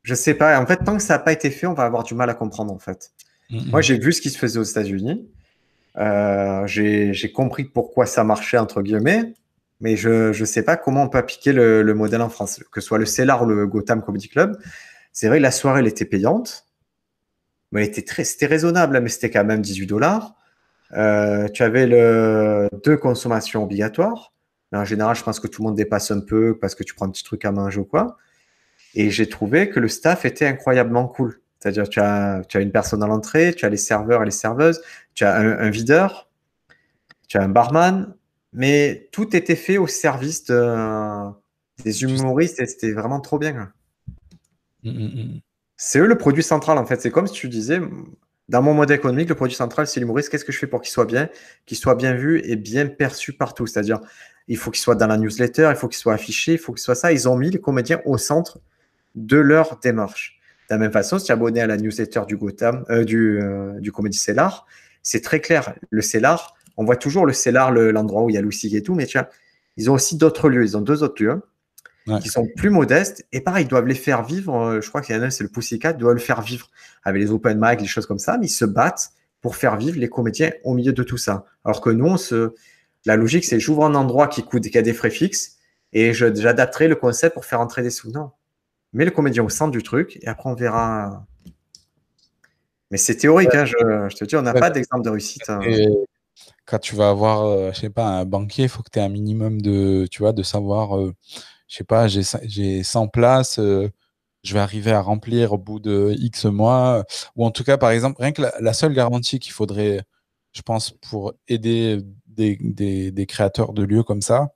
[0.03, 0.61] je sais pas.
[0.61, 2.35] En fait, tant que ça n'a pas été fait, on va avoir du mal à
[2.35, 3.13] comprendre, en fait.
[3.51, 5.29] Moi, j'ai vu ce qui se faisait aux États-Unis.
[5.97, 9.35] Euh, j'ai compris pourquoi ça marchait, entre guillemets.
[9.81, 12.87] Mais je ne sais pas comment on peut appliquer le, modèle en France, que ce
[12.87, 14.57] soit le Cellar ou le Gotham Comedy Club.
[15.13, 16.67] C'est vrai, la soirée, elle était payante.
[17.73, 20.35] Mais était très, c'était raisonnable, mais c'était quand même 18 dollars.
[20.93, 24.33] Euh, tu avais le, deux consommations obligatoires.
[24.73, 26.95] Mais en général, je pense que tout le monde dépasse un peu parce que tu
[26.95, 28.17] prends un petit truc à manger ou quoi.
[28.95, 31.41] Et j'ai trouvé que le staff était incroyablement cool.
[31.59, 34.31] C'est-à-dire, tu as, tu as une personne à l'entrée, tu as les serveurs et les
[34.31, 34.81] serveuses,
[35.15, 36.31] tu as un, videur,
[37.29, 38.15] tu as un barman,
[38.53, 43.73] mais tout était fait au service des humoristes et c'était vraiment trop bien.
[44.83, 45.41] Mm, mm, mm.
[45.76, 47.01] C'est eux le produit central en fait.
[47.01, 47.81] C'est comme si tu disais,
[48.49, 50.28] dans mon modèle économique, le produit central, c'est l'humoriste.
[50.28, 51.28] Qu'est-ce que je fais pour qu'il soit bien,
[51.66, 53.66] qu'il soit bien vu et bien perçu partout?
[53.66, 54.01] C'est-à-dire,
[54.49, 56.83] il faut qu'il soit dans la newsletter, il faut qu'il soit affiché, il faut qu'il
[56.83, 57.12] soit ça.
[57.12, 58.59] Ils ont mis les comédiens au centre
[59.14, 60.41] de leur démarche.
[60.68, 63.41] De la même façon, si tu es abonné à la newsletter du Gotham, euh, du,
[63.41, 64.66] euh, du Comedy Cellar,
[65.03, 65.74] c'est très clair.
[65.91, 68.95] Le Cellar, on voit toujours le Cellar, l'endroit où il y a Louis et tout,
[68.95, 69.28] mais vois,
[69.76, 70.64] ils ont aussi d'autres lieux.
[70.64, 71.41] Ils ont deux autres lieux
[72.19, 73.25] qui sont plus modestes.
[73.33, 74.55] Et pareil, ils doivent les faire vivre.
[74.55, 76.71] Euh, je crois qu'il y en a c'est le Pussycat, ils doivent le faire vivre
[77.05, 79.99] avec les open mic, les choses comme ça, mais ils se battent pour faire vivre
[79.99, 81.45] les comédiens au milieu de tout ça.
[81.65, 82.55] Alors que nous, on se...
[83.07, 85.57] la logique, c'est j'ouvre un endroit qui coûte, qui a des frais fixes
[85.93, 88.11] et j'adapterai le concept pour faire entrer des sous.
[88.11, 88.31] Non
[88.93, 91.27] mets le comédien au centre du truc et après on verra.
[92.91, 95.49] Mais c'est théorique, hein, je, te dis, on n'a pas d'exemple de réussite.
[95.49, 95.61] Hein.
[96.67, 99.03] Quand tu vas avoir, euh, je sais pas, un banquier, il faut que tu aies
[99.03, 101.15] un minimum de, tu vois, de savoir, euh,
[101.71, 103.89] je sais pas, j'ai 100 places, euh,
[104.43, 107.05] je vais arriver à remplir au bout de X mois.
[107.37, 110.03] Ou en tout cas, par exemple, rien que la, seule garantie qu'il faudrait,
[110.53, 112.57] je pense, pour aider des,
[113.12, 114.51] des créateurs de lieux comme ça,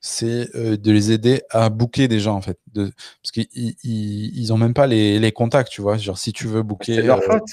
[0.00, 2.58] c'est euh, de les aider à booker des gens en fait.
[2.72, 2.92] De,
[3.22, 3.48] parce qu'ils
[3.82, 5.98] ils, ont même pas les, les, contacts, tu vois.
[5.98, 6.94] Genre si tu veux booker.
[6.94, 7.50] C'est leur euh, faute.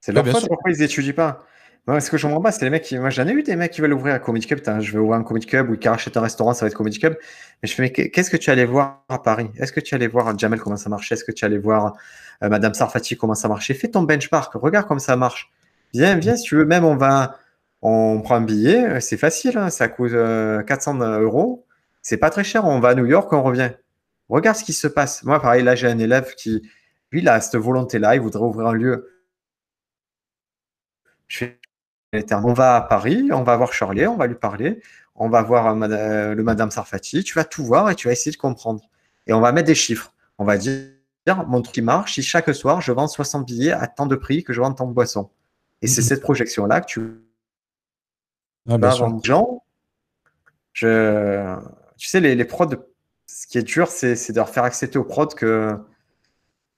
[0.00, 0.48] C'est leur faute.
[0.48, 1.44] Pourquoi ils étudient pas?
[1.86, 2.98] Moi, ce que je comprends pas, c'est les mecs qui.
[2.98, 4.60] Moi, j'en ai eu des mecs qui veulent ouvrir un comedy club.
[4.80, 6.98] je veux ouvrir un comedy club ou qui rachètent un restaurant, ça va être comedy
[6.98, 7.16] club.
[7.62, 9.50] Mais je fais, mais qu'est-ce que tu allais voir à Paris?
[9.58, 11.14] Est-ce que tu allais voir Jamel comment ça marchait?
[11.14, 11.94] Est-ce que tu allais voir
[12.42, 13.74] euh, Madame Sarfati comment ça marchait?
[13.74, 14.54] Fais ton benchmark.
[14.54, 15.50] Regarde comment ça marche.
[15.92, 16.64] Viens, viens, si tu veux.
[16.64, 17.38] Même, on va
[17.84, 21.66] on prend un billet, c'est facile, hein, ça coûte 400 euh, euros.
[22.02, 23.72] C'est pas très cher, on va à New York, on revient.
[24.30, 25.22] Regarde ce qui se passe.
[25.24, 26.62] Moi, pareil, là, j'ai un élève qui,
[27.12, 29.10] lui, il a cette volonté-là, il voudrait ouvrir un lieu.
[32.32, 34.80] On va à Paris, on va voir Charlie, on va lui parler,
[35.14, 38.32] on va voir euh, le Madame Sarfati, tu vas tout voir et tu vas essayer
[38.32, 38.82] de comprendre.
[39.26, 40.12] Et on va mettre des chiffres.
[40.38, 40.88] On va dire,
[41.46, 44.52] mon truc marche si chaque soir, je vends 60 billets à tant de prix que
[44.52, 45.30] je vends tant de boissons.
[45.82, 46.08] Et c'est mhm.
[46.08, 47.00] cette projection-là que tu
[48.68, 48.78] ah,
[49.22, 49.62] gens.
[50.72, 51.56] Je...
[51.96, 52.70] Tu sais, les, les prods,
[53.26, 55.76] ce qui est dur, c'est de leur faire accepter aux prods que,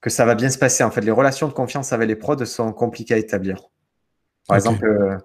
[0.01, 0.84] que ça va bien se passer.
[0.84, 3.70] En fait, les relations de confiance avec les prods sont compliquées à établir.
[4.47, 5.17] Par exemple, euh,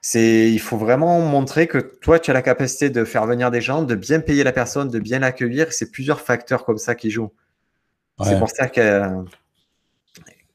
[0.00, 3.60] c'est, il faut vraiment montrer que toi, tu as la capacité de faire venir des
[3.60, 5.72] gens, de bien payer la personne, de bien l'accueillir.
[5.72, 7.32] C'est plusieurs facteurs comme ça qui jouent.
[8.22, 9.24] C'est pour ça que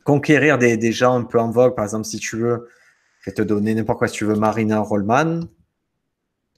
[0.03, 2.69] conquérir des, des, gens un peu en vogue, par exemple, si tu veux,
[3.21, 4.07] je vais te donner n'importe quoi.
[4.07, 5.47] Si tu veux Marina Rollman,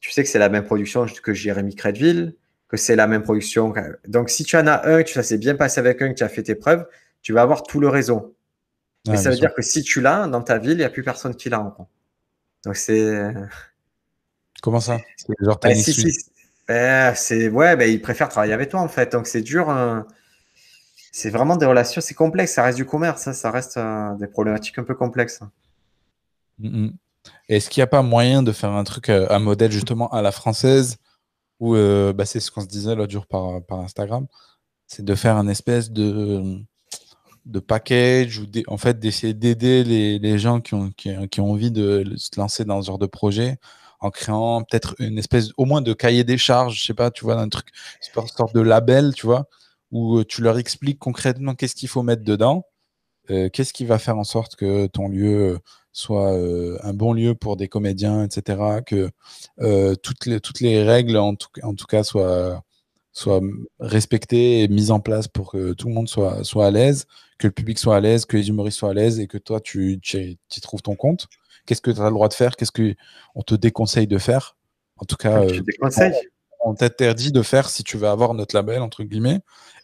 [0.02, 2.36] tu sais que c'est la même production que Jérémy Crédville,
[2.68, 3.74] que c'est la même production.
[4.08, 6.24] Donc, si tu en as un, que ça s'est bien passé avec un, que tu
[6.24, 6.86] as fait tes preuves,
[7.22, 8.37] tu vas avoir tout le réseau.
[9.08, 11.03] Mais ça veut dire que si tu l'as, dans ta ville, il n'y a plus
[11.03, 11.88] personne qui l'a encore.
[12.66, 13.34] Donc c'est.
[14.62, 14.97] Comment ça?
[15.16, 15.70] C'est genre bah,
[16.70, 19.12] eh, c'est ouais, bah, ils préfèrent travailler avec toi en fait.
[19.14, 19.70] Donc c'est dur.
[19.70, 20.05] Hein.
[21.12, 22.53] C'est vraiment des relations, c'est complexe.
[22.53, 23.34] Ça reste du commerce, ça, hein.
[23.34, 25.39] ça reste euh, des problématiques un peu complexes.
[26.60, 26.93] Mm, mm.
[27.49, 30.22] Est-ce qu'il n'y a pas moyen de faire un truc, euh, un modèle justement à
[30.22, 30.97] la française,
[31.60, 34.28] ou euh, bah, c'est ce qu'on se disait l'autre jour par, par Instagram,
[34.86, 36.60] c'est de faire un espèce de,
[37.48, 41.52] de package ou en fait d'essayer d'aider les, les, gens qui ont, qui, qui, ont
[41.52, 43.58] envie de se lancer dans ce genre de projet
[44.00, 47.24] en créant peut-être une espèce au moins de cahier des charges, je sais pas, tu
[47.24, 47.68] vois, un truc,
[48.16, 49.48] une sorte de label, tu vois,
[49.91, 52.66] où euh, tu leur expliques concrètement qu'est-ce qu'il faut mettre dedans,
[53.32, 55.60] euh, qu'est-ce qui va faire en sorte que ton lieu
[55.93, 59.10] soit euh, un bon lieu pour des comédiens, etc., que
[60.04, 62.64] toutes, les, toutes les règles, en tout, en tout cas, soient,
[63.18, 63.41] soient
[63.80, 67.05] respectées et mises en place pour que tout le monde soit, soit à l'aise,
[67.38, 69.59] que le public soit à l'aise, que les humoristes soient à l'aise et que toi,
[69.59, 71.28] tu, tu, tu trouves ton compte.
[71.65, 72.55] Qu'est-ce que tu as le droit de faire?
[72.55, 74.55] Qu'est-ce qu'on te déconseille de faire?
[74.97, 75.43] En tout cas,
[76.61, 79.39] on, t'interdit de faire si tu veux avoir notre label, entre guillemets.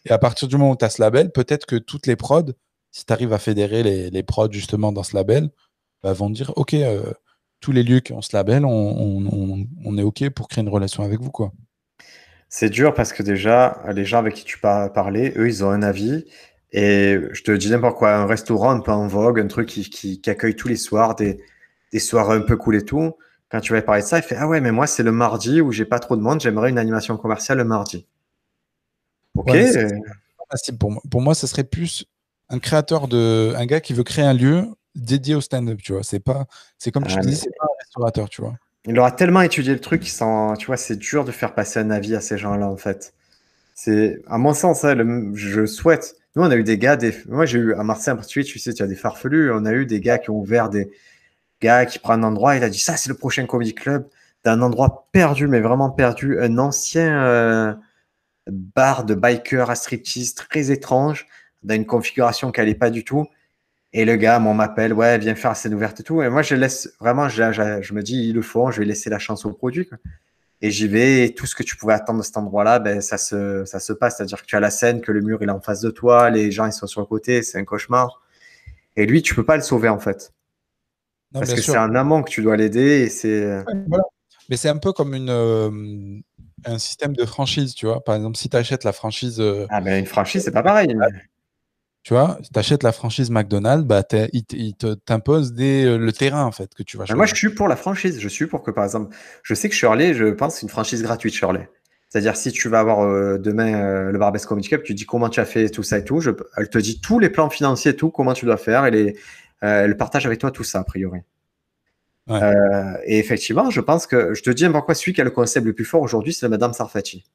[0.06, 2.52] Et à partir du moment où tu as ce label, peut-être que toutes les prods,
[2.92, 5.50] si tu arrives à fédérer les, les, prods justement dans ce label,
[6.02, 7.14] bah, vont dire Ok, euh,
[7.60, 11.22] tous les lieux qui ont ce label, on, est OK pour créer une relation avec
[11.22, 11.32] vous.
[11.32, 11.52] quoi.
[12.56, 15.72] C'est dur parce que déjà, les gens avec qui tu peux parler, eux, ils ont
[15.72, 16.24] un avis.
[16.72, 19.90] Et je te dis n'importe quoi, un restaurant un peu en vogue, un truc qui,
[20.22, 21.44] qui accueille tous les soirs des,
[21.92, 23.14] des soirées un peu cool et tout.
[23.50, 25.62] Quand tu vas parler de ça, il fait Ah ouais, mais moi, c'est le mardi
[25.62, 28.06] où j'ai pas trop de monde, j'aimerais une animation commerciale le mardi.
[29.36, 29.52] Ok.
[30.78, 31.02] pour, moi.
[31.10, 32.06] pour moi, ce serait plus
[32.50, 33.56] un créateur de.
[33.58, 36.04] un gars qui veut créer un lieu dédié au stand-up, tu vois.
[36.04, 36.46] C'est pas.
[36.78, 38.54] C'est comme tu ah, dis, c'est pas un restaurateur, tu vois.
[38.86, 40.54] Il aura tellement étudié le truc qu'il sent.
[40.60, 43.14] Tu vois, c'est dur de faire passer un avis à ces gens-là, en fait.
[43.76, 46.16] C'est, à mon sens, hein, je souhaite.
[46.36, 48.74] Nous, on a eu des gars, moi j'ai eu à Marseille en particulier, tu sais,
[48.74, 49.52] tu as des farfelus.
[49.52, 50.92] On a eu des gars qui ont ouvert des,
[51.64, 54.08] gars qui prend un endroit, il a dit ça, c'est le prochain comedy club
[54.44, 57.74] d'un endroit perdu, mais vraiment perdu, un ancien euh,
[58.48, 61.28] bar de bikers à striptease très étrange,
[61.64, 63.26] dans une configuration qui n'allait pas du tout.
[63.94, 66.22] Et le gars, on m'appelle, ouais, viens faire scène ouverte et tout.
[66.24, 69.20] Et moi, je laisse vraiment, je, me dis, ils le font, je vais laisser la
[69.20, 69.88] chance au produit.
[70.62, 73.18] Et j'y vais, et tout ce que tu pouvais attendre de cet endroit-là, ben, ça,
[73.18, 74.18] se, ça se passe.
[74.18, 76.30] C'est-à-dire que tu as la scène, que le mur il est en face de toi,
[76.30, 78.22] les gens ils sont sur le côté, c'est un cauchemar.
[78.96, 80.34] Et lui, tu peux pas le sauver en fait.
[81.34, 83.44] Parce que c'est un amant que tu dois l'aider c'est.
[83.44, 83.64] Euh,
[84.50, 85.70] Mais c'est un peu comme une, euh,
[86.66, 88.04] un système de franchise, tu vois.
[88.04, 89.40] Par exemple, si tu achètes la franchise.
[89.40, 90.96] Euh, ah, mais une franchise, c'est pas pareil.
[92.04, 94.76] Tu vois, tu achètes la franchise McDonald's, bah, il
[95.06, 97.16] t'impose le terrain, en fait, que tu vas choisir.
[97.16, 98.20] Moi, je suis pour la franchise.
[98.20, 101.02] Je suis pour que, par exemple, je sais que Shirley, je pense, c'est une franchise
[101.02, 101.70] gratuite, Shirley.
[102.10, 105.46] C'est-à-dire, si tu vas avoir demain le Barbès Comedy Cup, tu dis comment tu as
[105.46, 106.20] fait tout ça et tout.
[106.20, 108.92] Je, elle te dit tous les plans financiers et tout, comment tu dois faire et
[108.92, 109.16] les,
[109.64, 111.22] euh, elle partage avec toi tout ça, a priori.
[112.30, 115.66] Euh, et effectivement, je pense que je te dis pourquoi celui qui a le concept
[115.66, 117.26] le plus fort aujourd'hui, c'est la Madame Sarfati.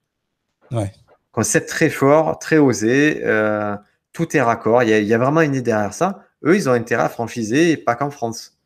[0.71, 0.93] Ouais.
[1.33, 3.77] Concept très fort, très osé, euh,
[4.13, 4.83] tout est raccord.
[4.83, 6.25] Il y, a, vraiment une idée derrière ça.
[6.45, 8.59] Eux, ils ont intérêt à franchiser et pas qu'en France.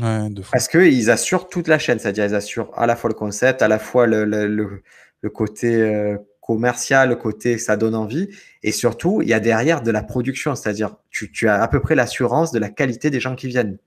[0.00, 3.14] Ouais, de Parce qu'ils assurent toute la chaîne, c'est-à-dire ils assurent à la fois le
[3.14, 8.28] concept, à la fois le, le, côté commercial, côté ça donne envie.
[8.62, 11.80] Et surtout, il y a derrière de la production, c'est-à-dire tu, tu, as à peu
[11.80, 13.78] près l'assurance de la qualité des gens qui viennent.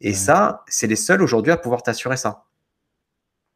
[0.00, 2.44] Et ça, c'est les seuls aujourd'hui à pouvoir t'assurer ça.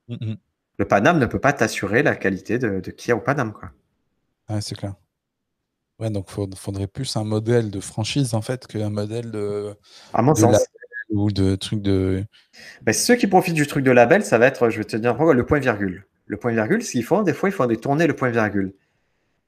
[0.08, 0.36] Mm, mm.
[0.78, 3.52] Le Panam ne peut pas t'assurer la qualité de, de qui a au Panam.
[3.52, 3.70] Quoi.
[4.48, 4.94] Ouais, c'est clair.
[5.98, 9.74] Ouais, donc il faudrait plus un modèle de franchise en fait qu'un modèle de.
[10.12, 10.66] À mon sens.
[11.10, 12.24] Ou de truc de.
[12.82, 15.14] Ben, ceux qui profitent du truc de label, ça va être, je vais te dire,
[15.14, 18.06] le point virgule le point virgule, ce qu'ils font, des fois, ils font des tournées
[18.06, 18.74] le point virgule.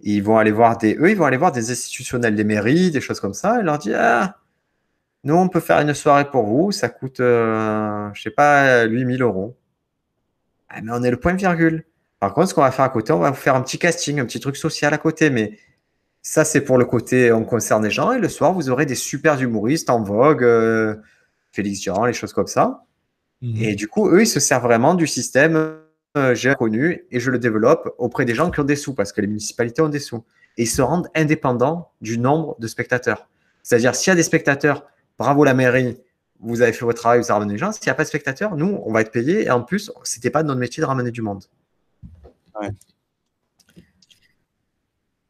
[0.01, 3.01] Ils vont aller voir des, eux, ils vont aller voir des institutionnels, des mairies, des
[3.01, 4.37] choses comme ça, et leur dire, ah,
[5.25, 9.23] nous, on peut faire une soirée pour vous, ça coûte, euh, je sais pas, 8000
[9.23, 9.57] euros.
[10.69, 11.85] Ah, mais on est le point virgule.
[12.21, 14.25] Par contre, ce qu'on va faire à côté, on va faire un petit casting, un
[14.27, 15.59] petit truc social à côté, mais
[16.29, 18.95] ça, c'est pour le côté, on concerne les gens, et le soir, vous aurez des
[18.95, 20.97] super humoristes en vogue, euh,
[21.53, 22.85] Félix Durand, les choses comme ça.
[23.41, 23.57] Mhm.
[23.62, 25.79] Et du coup, eux, ils se servent vraiment du système
[26.18, 29.11] euh, j'ai connu et je le développe auprès des gens qui ont des sous, parce
[29.11, 30.22] que les municipalités ont des sous.
[30.59, 33.26] Et ils se rendent indépendants du nombre de spectateurs.
[33.62, 34.85] C'est-à-dire, s'il y a des spectateurs,
[35.16, 35.97] bravo la mairie,
[36.41, 37.72] vous avez fait votre travail, vous avez ramené des gens.
[37.72, 39.47] S'il n'y a pas de spectateurs, nous, on va être payés.
[39.47, 41.45] Et en plus, c'était pas notre métier de ramener du monde.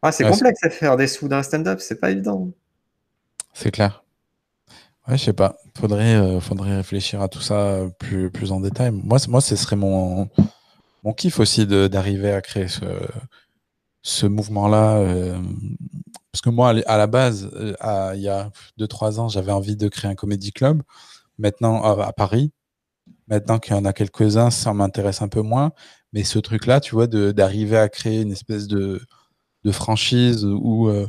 [0.02, 2.50] Ah, c'est complexe à faire des sous d'un stand-up, c'est pas évident.
[3.52, 4.04] C'est clair.
[5.08, 5.56] Ouais, je sais pas.
[5.76, 8.90] Faudrait, euh, faudrait réfléchir à tout ça plus, plus en détail.
[8.92, 10.28] Moi, moi, ce serait mon,
[11.02, 12.84] mon kiff aussi d'arriver à créer ce,
[14.02, 14.98] ce mouvement-là.
[14.98, 15.40] euh,
[16.32, 19.76] parce que moi, à la base, euh, à- il y a 2-3 ans, j'avais envie
[19.76, 20.82] de créer un comédie club.
[21.38, 22.52] Maintenant, à, à Paris.
[23.28, 25.72] Maintenant qu'il y en a quelques-uns, ça m'intéresse un peu moins.
[26.12, 29.00] Mais ce truc-là, tu vois, d'arriver à créer une espèce de,
[29.64, 31.06] de franchise où, euh,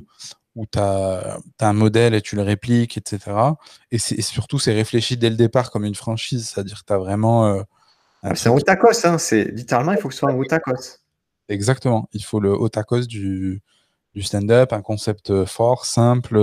[0.56, 3.58] où tu as, un modèle et tu le répliques, etc.
[3.92, 6.50] Et, et surtout, c'est réfléchi dès le départ comme une franchise.
[6.50, 7.48] C'est-à-dire que tu as vraiment.
[7.48, 7.62] euh,
[8.36, 9.18] C'est un truc- otakos, hein.
[9.18, 11.00] C'est littéralement, il faut que ce soit un otakos.
[11.48, 12.08] Exactement.
[12.14, 13.62] Il faut le haut cause du,
[14.14, 16.38] du stand-up, un concept euh, fort, simple,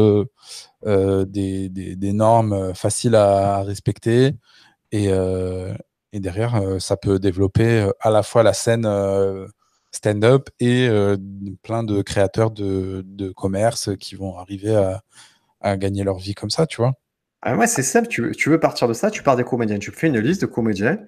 [0.86, 4.34] euh, des, des- des normes faciles à, à respecter.
[4.92, 5.08] Et,
[6.12, 8.86] et derrière, ça peut développer à la fois la scène
[9.96, 11.16] stand-up et euh,
[11.62, 15.02] plein de créateurs de, de commerce qui vont arriver à,
[15.60, 16.94] à gagner leur vie comme ça, tu vois.
[17.42, 18.08] Ah ouais, c'est simple.
[18.08, 19.78] Tu veux, tu veux partir de ça, tu pars des comédiens.
[19.78, 20.98] Tu fais une liste de comédiens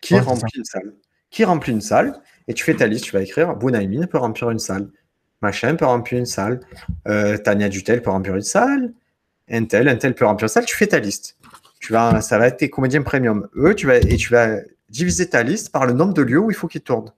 [0.00, 0.94] qui Ouais, remplit une salle.
[1.30, 3.04] Qui remplit une salle, et tu fais ta liste.
[3.04, 4.90] Tu vas écrire Bounaïmin peut remplir une salle.
[5.42, 6.60] Machin peut remplir une salle.
[7.08, 8.92] Euh, Tania Dutel peut remplir une salle.
[9.50, 10.64] Un tel, un tel peut remplir une salle.
[10.66, 11.36] Tu fais ta liste.
[11.80, 13.48] Tu vas, ça va être tes comédiens premium.
[13.56, 14.56] Eux, tu vas, et tu vas
[14.90, 17.12] diviser ta liste par le nombre de lieux où il faut qu'ils tournent.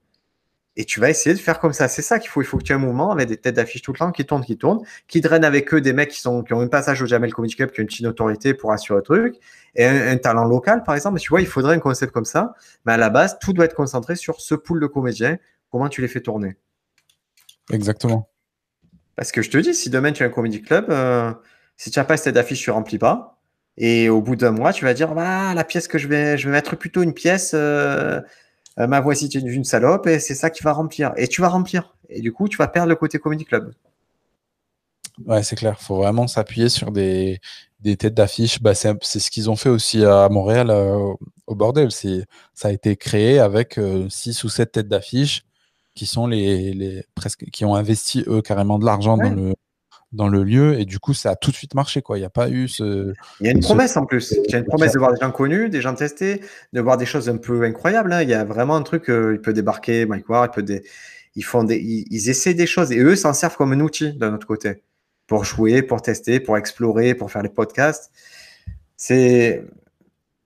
[0.81, 1.89] Et tu vas essayer de faire comme ça.
[1.89, 2.41] C'est ça qu'il faut.
[2.41, 4.25] Il faut que tu aies un mouvement avec des têtes d'affiche tout le temps qui
[4.25, 7.03] tournent, qui tournent, qui drainent avec eux des mecs qui, sont, qui ont un passage
[7.03, 9.37] au Jamel Comedy Club, qui ont une petite autorité pour assurer le truc,
[9.75, 11.21] et un, un talent local, par exemple.
[11.21, 12.55] Tu vois, il faudrait un concept comme ça.
[12.87, 15.37] Mais à la base, tout doit être concentré sur ce pool de comédiens.
[15.71, 16.57] Comment tu les fais tourner?
[17.71, 18.31] Exactement.
[19.17, 21.31] Parce que je te dis, si demain tu as un comedy club, euh,
[21.77, 23.39] si tu n'as pas cette affiche, tu ne remplis pas.
[23.77, 26.47] Et au bout d'un mois, tu vas dire, bah, la pièce que je vais, je
[26.47, 28.23] vais mettre plutôt une pièce, euh,
[28.81, 31.13] euh, ma voici une, une salope, et c'est ça qui va remplir.
[31.17, 31.95] Et tu vas remplir.
[32.09, 33.73] Et du coup, tu vas perdre le côté comedy club.
[35.27, 35.77] Ouais, c'est clair.
[35.81, 37.41] Il faut vraiment s'appuyer sur des,
[37.81, 38.61] des têtes d'affiche.
[38.63, 41.13] Bah, c'est ce qu'ils ont fait aussi à Montréal, euh,
[41.47, 41.91] au bordel.
[41.93, 42.25] C'est-
[42.55, 43.79] Ça a été créé avec
[44.09, 45.45] 6 ou 7 têtes d'affiche
[45.95, 49.55] qui sont les, les presque qui ont investi eux carrément de l'argent dans le
[50.13, 52.19] dans le lieu et du coup ça a tout de suite marché quoi.
[52.19, 54.35] Il n'y a pas eu ce Il y a une Ce- promesse en plus.
[54.47, 56.41] Il y a une promesse de voir des gens connus, des gens testés,
[56.73, 58.13] de voir des choses un peu incroyables.
[58.13, 58.23] hein.
[58.23, 60.81] Il y a vraiment un truc, euh, il peut débarquer, Mike Ward, il peut
[61.37, 61.77] ils, font des...
[61.79, 64.83] ils, ils essaient des choses et eux s'en servent comme un outil d'un autre côté
[65.29, 68.11] pour jouer, pour tester, pour explorer, pour faire les podcasts.
[68.97, 69.65] C'est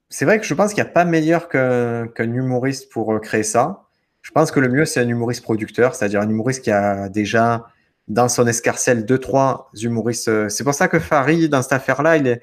[0.09, 3.19] c'est vrai que je pense qu'il n'y a pas meilleur qu'un qu'un humoriste pour euh,
[3.19, 3.81] créer ça.
[4.21, 7.65] Je pense que le mieux, c'est un humoriste producteur, c'est-à-dire un humoriste qui a déjà
[8.07, 10.27] dans son escarcelle deux, trois humoristes.
[10.27, 12.41] euh, C'est pour ça que Farid, dans cette affaire-là, il est,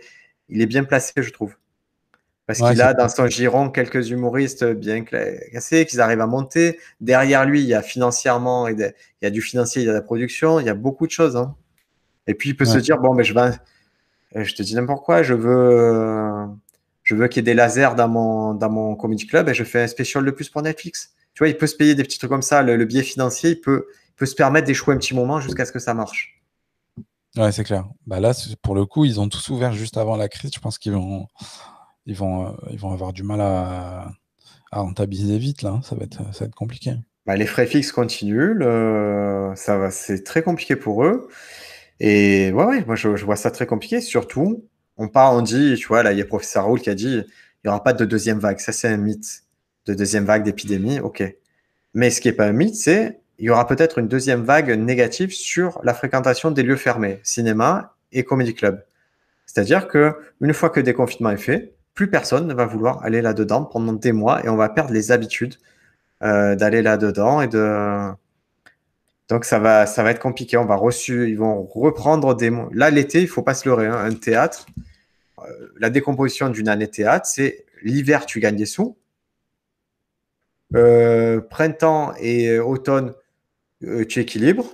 [0.48, 1.54] il est bien placé, je trouve.
[2.46, 6.78] Parce Ouais, qu'il a dans son giron quelques humoristes bien classés, qu'ils arrivent à monter.
[7.00, 8.92] Derrière lui, il y a financièrement, il
[9.22, 11.12] y a du financier, il y a de la production, il y a beaucoup de
[11.12, 11.36] choses.
[11.36, 11.54] hein.
[12.26, 12.70] Et puis, il peut Ouais.
[12.70, 13.52] se dire, bon, ben, je vais,
[14.36, 16.46] euh, je te dis n'importe quoi, je veux, euh,
[17.02, 19.64] je veux qu'il y ait des lasers dans mon, dans mon comedy club et je
[19.64, 21.14] fais un spécial de plus pour Netflix.
[21.34, 22.62] Tu vois, il peut se payer des petits trucs comme ça.
[22.62, 23.86] Le, le biais financier, il peut,
[24.22, 26.40] peut se permettre d'échouer un petit moment jusqu'à ce que ça marche.
[27.36, 27.88] Ouais, c'est clair.
[28.06, 30.52] Bah là, pour le coup, ils ont tous ouvert juste avant la crise.
[30.54, 31.26] Je pense qu'ils vont,
[32.06, 34.12] ils vont, euh, ils vont avoir du mal à,
[34.70, 35.80] à rentabiliser vite là.
[35.82, 36.94] Ça va être, ça va être compliqué.
[37.26, 38.52] Bah, les frais fixes continuent.
[38.54, 41.26] le- ça va, c'est très compliqué pour eux.
[41.98, 44.00] Et ouais, ouais, moi, je, je vois ça très compliqué.
[44.00, 44.68] Surtout,
[44.98, 47.14] on part, on dit, tu vois, là, il y a professeur Raoul qui a dit,
[47.16, 47.26] il
[47.64, 48.60] n'y aura pas de deuxième vague.
[48.60, 49.42] Ça, c'est un mythe.
[49.86, 51.24] De deuxième vague d'épidémie, ok.
[51.94, 54.70] Mais ce qui n'est pas un mythe, c'est il y aura peut-être une deuxième vague
[54.70, 58.84] négative sur la fréquentation des lieux fermés, cinéma et comédie club.
[59.46, 63.20] C'est-à-dire que une fois que le déconfinement est fait, plus personne ne va vouloir aller
[63.20, 65.56] là-dedans pendant des mois et on va perdre les habitudes
[66.22, 68.08] euh, d'aller là-dedans et de
[69.28, 70.56] donc ça va ça va être compliqué.
[70.56, 72.50] On va reçu, ils vont reprendre des.
[72.72, 73.86] Là l'été, il faut pas se leurrer.
[73.86, 73.96] hein.
[73.96, 74.66] Un théâtre,
[75.40, 75.42] euh,
[75.78, 78.96] la décomposition d'une année théâtre, c'est l'hiver tu gagnes des sous,
[80.74, 83.12] Euh, printemps et automne
[83.84, 84.66] euh, tu équilibres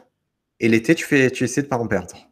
[0.61, 2.29] et l'été tu fais tu essaies de pas en perdre.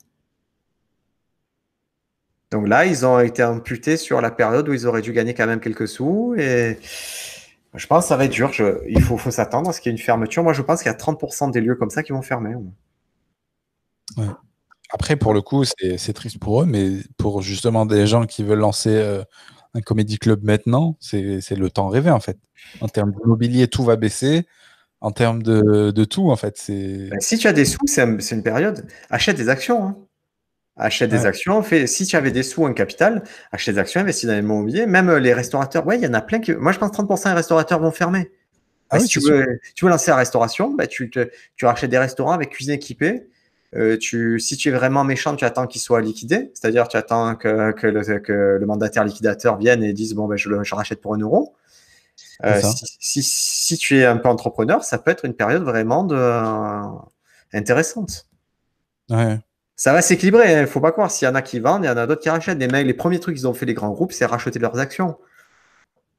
[2.52, 5.46] Donc là, ils ont été amputés sur la période où ils auraient dû gagner quand
[5.46, 6.34] même quelques sous.
[6.38, 6.78] Et
[7.74, 8.52] je pense que ça va être dur.
[8.88, 10.42] Il faut, s'attendre à ce qu'il y ait une fermeture.
[10.44, 12.54] Moi, je pense qu'il y a 30% des lieux comme ça qui vont fermer.
[14.90, 18.60] Après, pour le coup, c'est triste pour eux, mais pour justement des gens qui veulent
[18.60, 19.24] lancer euh,
[19.74, 22.38] un comédie club maintenant, c'est c'est le temps rêvé en fait.
[22.80, 24.46] En termes d'immobilier, tout va baisser.
[25.00, 27.08] En termes de, de tout, en fait, c'est.
[27.10, 28.86] Ben, si tu as des sous, c'est un- c'est une période.
[29.10, 29.84] Achète des actions.
[29.86, 29.96] hein.
[30.78, 31.62] Achète des actions.
[31.62, 33.22] Fais, si tu avais des sous, un capital,
[33.52, 34.86] achète des actions, investis dans l'immobilier.
[34.86, 35.86] Même euh, les restaurateurs.
[35.86, 36.52] Ouais, il y en a plein qui.
[36.54, 38.30] Moi, je pense que 30% des restaurateurs vont fermer.
[38.90, 41.64] Ah Ben, oui, si tu veux, tu veux lancer la restauration, ben, tu, te- tu
[41.66, 43.26] rachètes des restaurants avec cuisine équipée.
[43.74, 46.50] Euh, tu, si tu es vraiment méchant, tu attends qu'ils soient liquidés.
[46.54, 50.36] C'est-à-dire, tu attends que, que le, que le mandataire liquidateur vienne et dise Bon, ben,
[50.36, 51.54] je le je rachète pour un euro.
[52.44, 56.04] Euh, si, si, si tu es un peu entrepreneur, ça peut être une période vraiment
[56.04, 56.16] de.
[57.52, 58.26] intéressante.
[59.10, 59.38] Ouais.
[59.76, 60.66] Ça va s'équilibrer, il hein.
[60.66, 61.10] faut pas croire.
[61.10, 62.58] S'il y en a qui vendent, il y en a d'autres qui rachètent.
[62.58, 65.18] Les mecs, les premiers trucs qu'ils ont fait les grands groupes, c'est racheter leurs actions.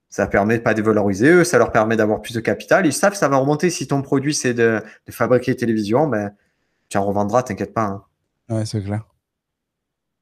[0.10, 2.86] Ça permet de pas dévaloriser eux, ça leur permet d'avoir plus de capital.
[2.86, 3.70] Ils savent que ça va remonter.
[3.70, 6.34] Si ton produit c'est de, fabriquer des télévisions, ben,
[6.90, 7.84] tu en revendras, t'inquiète pas.
[7.84, 8.04] Hein.
[8.50, 9.06] Ouais, c'est clair.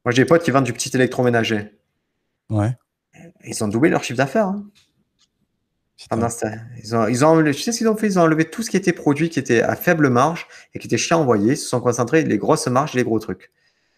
[0.06, 1.78] Moi, j'ai des potes qui vendent du petit électroménager.
[2.50, 2.78] Ouais.
[3.44, 4.48] Ils ont doublé leur chiffre d'affaires.
[4.48, 4.66] Hein.
[6.84, 8.08] Ils ont, ils ont enlevé, tu sais ce qu'ils ont fait?
[8.08, 10.88] Ils ont enlevé tout ce qui était produit qui était à faible marge et qui
[10.88, 11.54] était chiant à envoyer.
[11.54, 13.52] Ils se sont concentrés les grosses marges et les gros trucs.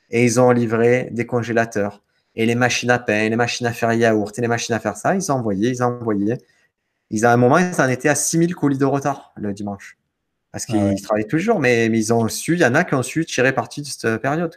[0.10, 2.04] Et ils ont livré des congélateurs
[2.36, 4.80] et les machines à pain, et les machines à faire yaourt et les machines à
[4.80, 5.16] faire ça.
[5.16, 6.38] Ils ont envoyé, ils ont envoyé.
[7.10, 9.98] Ils, à un moment, ils en étaient à 6000 colis de retard le dimanche.
[10.52, 12.94] Parce qu'ils ah travaillent toujours, mais, mais, ils ont su, il y en a qui
[12.94, 14.56] ont su tirer parti de cette période.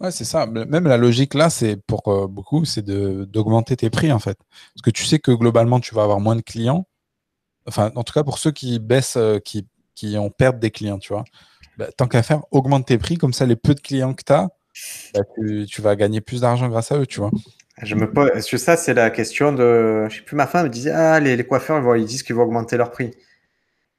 [0.00, 0.46] Ouais, c'est ça.
[0.46, 4.38] Même la logique là, c'est pour euh, beaucoup, c'est d'augmenter tes prix en fait.
[4.74, 6.86] Parce que tu sais que globalement, tu vas avoir moins de clients.
[7.66, 10.98] Enfin, en tout cas, pour ceux qui baissent, euh, qui, qui ont perdre des clients,
[10.98, 11.24] tu vois.
[11.76, 13.18] Bah, tant qu'à faire, augmente tes prix.
[13.18, 14.48] Comme ça, les peu de clients que tu as,
[15.14, 15.20] bah,
[15.68, 17.30] tu, vas gagner plus d'argent grâce à eux, tu vois.
[17.82, 20.06] Je me pose, que ça, c'est la question de.
[20.08, 22.42] Je sais plus, ma femme me disait Ah, les, les coiffeurs, ils disent qu'ils vont
[22.42, 23.10] augmenter leur prix.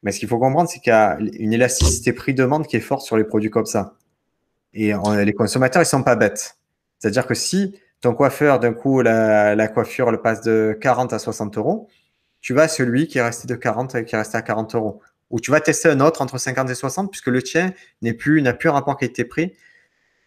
[0.02, 3.02] Mais ce qu'il faut comprendre, c'est qu'il y a une élasticité prix-demande qui est forte
[3.06, 3.99] sur les produits comme ça.
[4.74, 4.94] Et
[5.26, 6.58] les consommateurs, ils sont pas bêtes.
[7.00, 11.58] C'est-à-dire que si ton coiffeur, d'un coup, la, coiffure le passe de 40 à 60
[11.58, 11.88] euros,
[12.42, 14.76] tu vas à celui qui est resté de 40 et qui est resté à 40
[14.76, 15.02] euros.
[15.30, 18.42] Ou tu vas tester un autre entre 50 et 60 puisque le tien n'est plus,
[18.42, 19.54] n'a plus un rapport qualité-prix.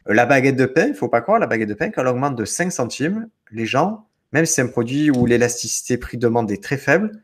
[0.08, 2.08] Euh, la baguette de pain, il faut pas croire, la baguette de pain, quand elle
[2.08, 6.62] augmente de 5 centimes, les gens, même si c'est un produit où l'élasticité prix-demande est
[6.62, 7.22] très faible,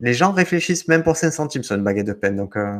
[0.00, 2.32] les gens réfléchissent même pour 5 centimes sur une baguette de pain.
[2.32, 2.76] Donc, euh,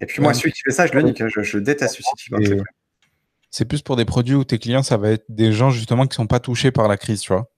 [0.00, 1.20] et puis moi, celui qui fait ça, je le nique.
[1.20, 1.28] Hein.
[1.28, 2.62] Je, déteste celui qui
[3.50, 6.16] C'est plus pour des produits où tes clients, ça va être des gens justement qui
[6.16, 7.48] sont pas touchés par la crise, tu vois.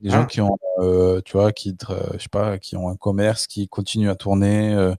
[0.00, 0.26] Des gens ah.
[0.26, 3.68] qui ont, euh, tu vois, qui, euh, je sais pas, qui ont un commerce, qui
[3.68, 4.94] continuent à tourner, euh,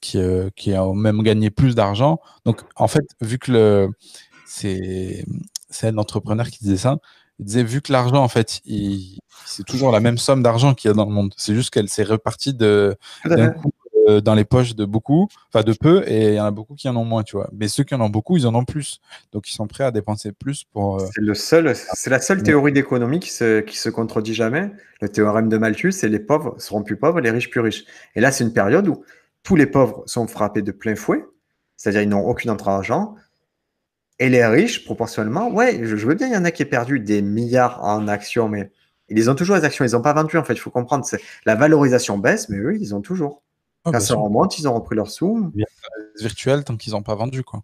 [0.00, 0.18] qui,
[0.56, 2.20] qui ont même gagné plus d'argent.
[2.44, 3.88] Donc, en fait, vu que le,
[4.46, 5.24] c'est,
[5.68, 6.98] c'est un entrepreneur qui disait ça,
[7.38, 8.60] il disait vu que l'argent, en fait,
[9.46, 11.32] c'est toujours la même somme d'argent qu'il y a dans le monde.
[11.36, 13.72] C'est juste qu'elle s'est repartie de, d'un coup
[14.10, 16.74] euh, dans les poches de beaucoup, enfin de peu, et il y en a beaucoup
[16.74, 17.48] qui en ont moins, tu vois.
[17.52, 19.00] Mais ceux qui en ont beaucoup, ils en ont plus.
[19.32, 21.00] Donc ils sont prêts à dépenser plus pour.
[21.00, 24.70] Euh, c'est le seul, c'est la seule théorie d'économie qui se, qui se contredit jamais.
[25.00, 27.84] Le théorème de Malthus, c'est les pauvres seront plus pauvres, les riches plus riches.
[28.14, 29.04] Et là, c'est une période où
[29.42, 31.24] tous les pauvres sont frappés de plein fouet,
[31.76, 33.14] c'est-à-dire ils n'ont aucune entrée d'argent.
[34.18, 37.00] Et les riches, proportionnellement, ouais, je, veux bien, il y en a qui ont perdu
[37.00, 38.70] des milliards en actions, mais
[39.08, 40.52] ils ont toujours les actions, ils n'ont pas vendu en fait.
[40.52, 41.06] Il faut comprendre,
[41.46, 43.42] la valorisation baisse, mais eux, ils ont toujours.
[43.84, 45.52] Ah, Quand ça remonte, ils ont repris leur sous.
[46.18, 47.42] virtuel tant qu'ils n'ont pas vendu.
[47.42, 47.62] quoi.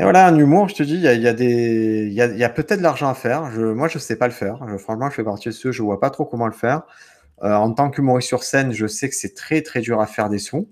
[0.00, 2.08] Et voilà, un humour, je te dis, il y a, des...
[2.10, 3.50] y a, peut-être de l'argent à faire.
[3.52, 3.62] Je...
[3.62, 4.58] Moi, je ne sais pas le faire.
[4.78, 6.82] franchement, je fais partie de ceux, je ne vois pas trop comment le faire.
[7.42, 10.28] Euh, en tant qu'humoriste sur scène, je sais que c'est très, très dur à faire
[10.28, 10.68] des sous.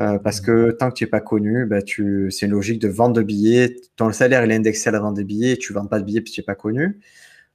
[0.00, 2.30] Euh, parce que tant que tu n'es pas connu, bah, tu...
[2.30, 3.76] c'est une logique de vente de billets.
[3.96, 6.04] Ton salaire il est indexé à la vente des billets, tu ne vends pas de
[6.04, 7.00] billets parce que tu n'es pas connu.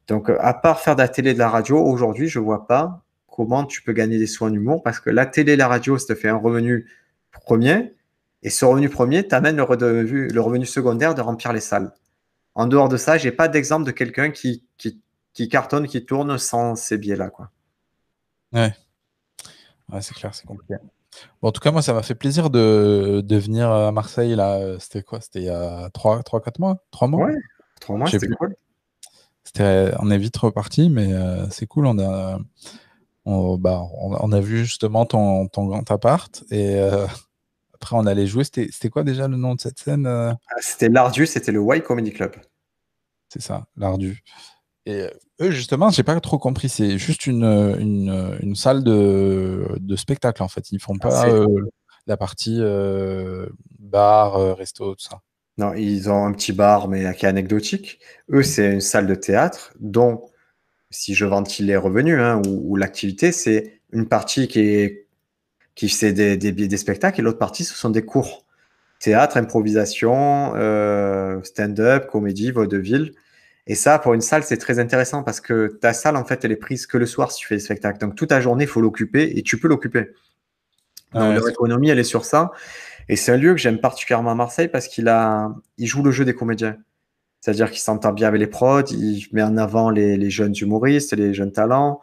[0.07, 2.67] Donc, à part faire de la télé et de la radio, aujourd'hui, je ne vois
[2.67, 5.97] pas comment tu peux gagner des sous en humour parce que la télé, la radio,
[5.97, 6.88] ça te fait un revenu
[7.32, 7.95] premier.
[8.43, 11.93] Et ce revenu premier t'amène le, revenu, le revenu secondaire de remplir les salles.
[12.53, 14.65] En dehors de ça, j'ai pas d'exemple de quelqu'un qui,
[15.34, 17.29] qui, cartonne, qui tourne sans ces biais-là.
[17.29, 17.49] Quoi.
[18.51, 18.73] Ouais.
[19.91, 20.75] ouais c'est clair, c'est compliqué.
[21.41, 24.36] en tout cas, moi, ça m'a fait plaisir de, de, venir à Marseille.
[24.36, 24.77] là.
[24.79, 25.21] C'était quoi?
[25.21, 26.84] C'était il y a 3-4 mois?
[26.91, 27.27] 3 mois?
[27.27, 27.36] Ouais,
[27.79, 28.55] 3 mois, c'était cool.
[29.59, 31.86] On est vite reparti, mais euh, c'est cool.
[31.86, 32.39] On a,
[33.32, 37.05] on, bah, on, a vu justement ton, ton grand appart et euh,
[37.73, 38.43] après on allait jouer.
[38.43, 40.32] C'était quoi déjà le nom de cette scène euh?
[40.32, 42.36] ah, C'était l'Ardu, c'était le Y Comedy Club.
[43.29, 44.23] C'est ça, l'Ardu.
[44.86, 45.09] Et euh,
[45.41, 46.69] eux, justement, j'ai pas trop compris.
[46.69, 50.71] C'est juste une, une, salle de, de, spectacle en fait.
[50.71, 51.45] Ils font ah, pas
[52.07, 52.59] la partie
[53.79, 55.21] bar, resto, tout ça.
[55.57, 57.99] Non, ils ont un petit bar, mais qui est anecdotique.
[58.32, 60.25] Eux, c'est une salle de théâtre dont
[60.92, 65.08] si je ventile les revenus hein, ou, l'activité, c'est une partie qui est
[65.74, 68.46] qui fait des, des, des spectacles et l'autre partie, ce sont des cours.
[69.00, 73.14] Théâtre, improvisation, euh, stand-up, comédie, vaudeville.
[73.68, 76.52] Et ça, pour une salle, c'est très intéressant parce que ta salle, en fait, elle
[76.52, 78.00] est prise que le soir si tu fais des spectacles.
[78.00, 80.12] Donc, toute ta journée, il faut l'occuper et tu peux l'occuper.
[81.14, 82.52] Donc, leur économie, elle est sur ça.
[83.10, 86.12] Et c'est un lieu que j'aime particulièrement à Marseille parce qu'il a, il joue le
[86.12, 86.78] jeu des comédiens.
[87.42, 91.34] C'est-à-dire qu'il s'entend bien avec les prods, il met en avant les, jeunes humoristes, les
[91.34, 92.00] jeunes talents.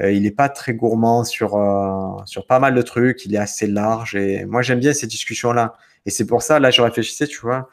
[0.00, 3.38] Euh, il n'est pas très gourmand sur, euh, sur pas mal de trucs, il est
[3.38, 4.14] assez large.
[4.14, 5.74] Et moi, j'aime bien ces discussions-là.
[6.06, 7.68] Et c'est pour ça, là, je réfléchissais, tu vois,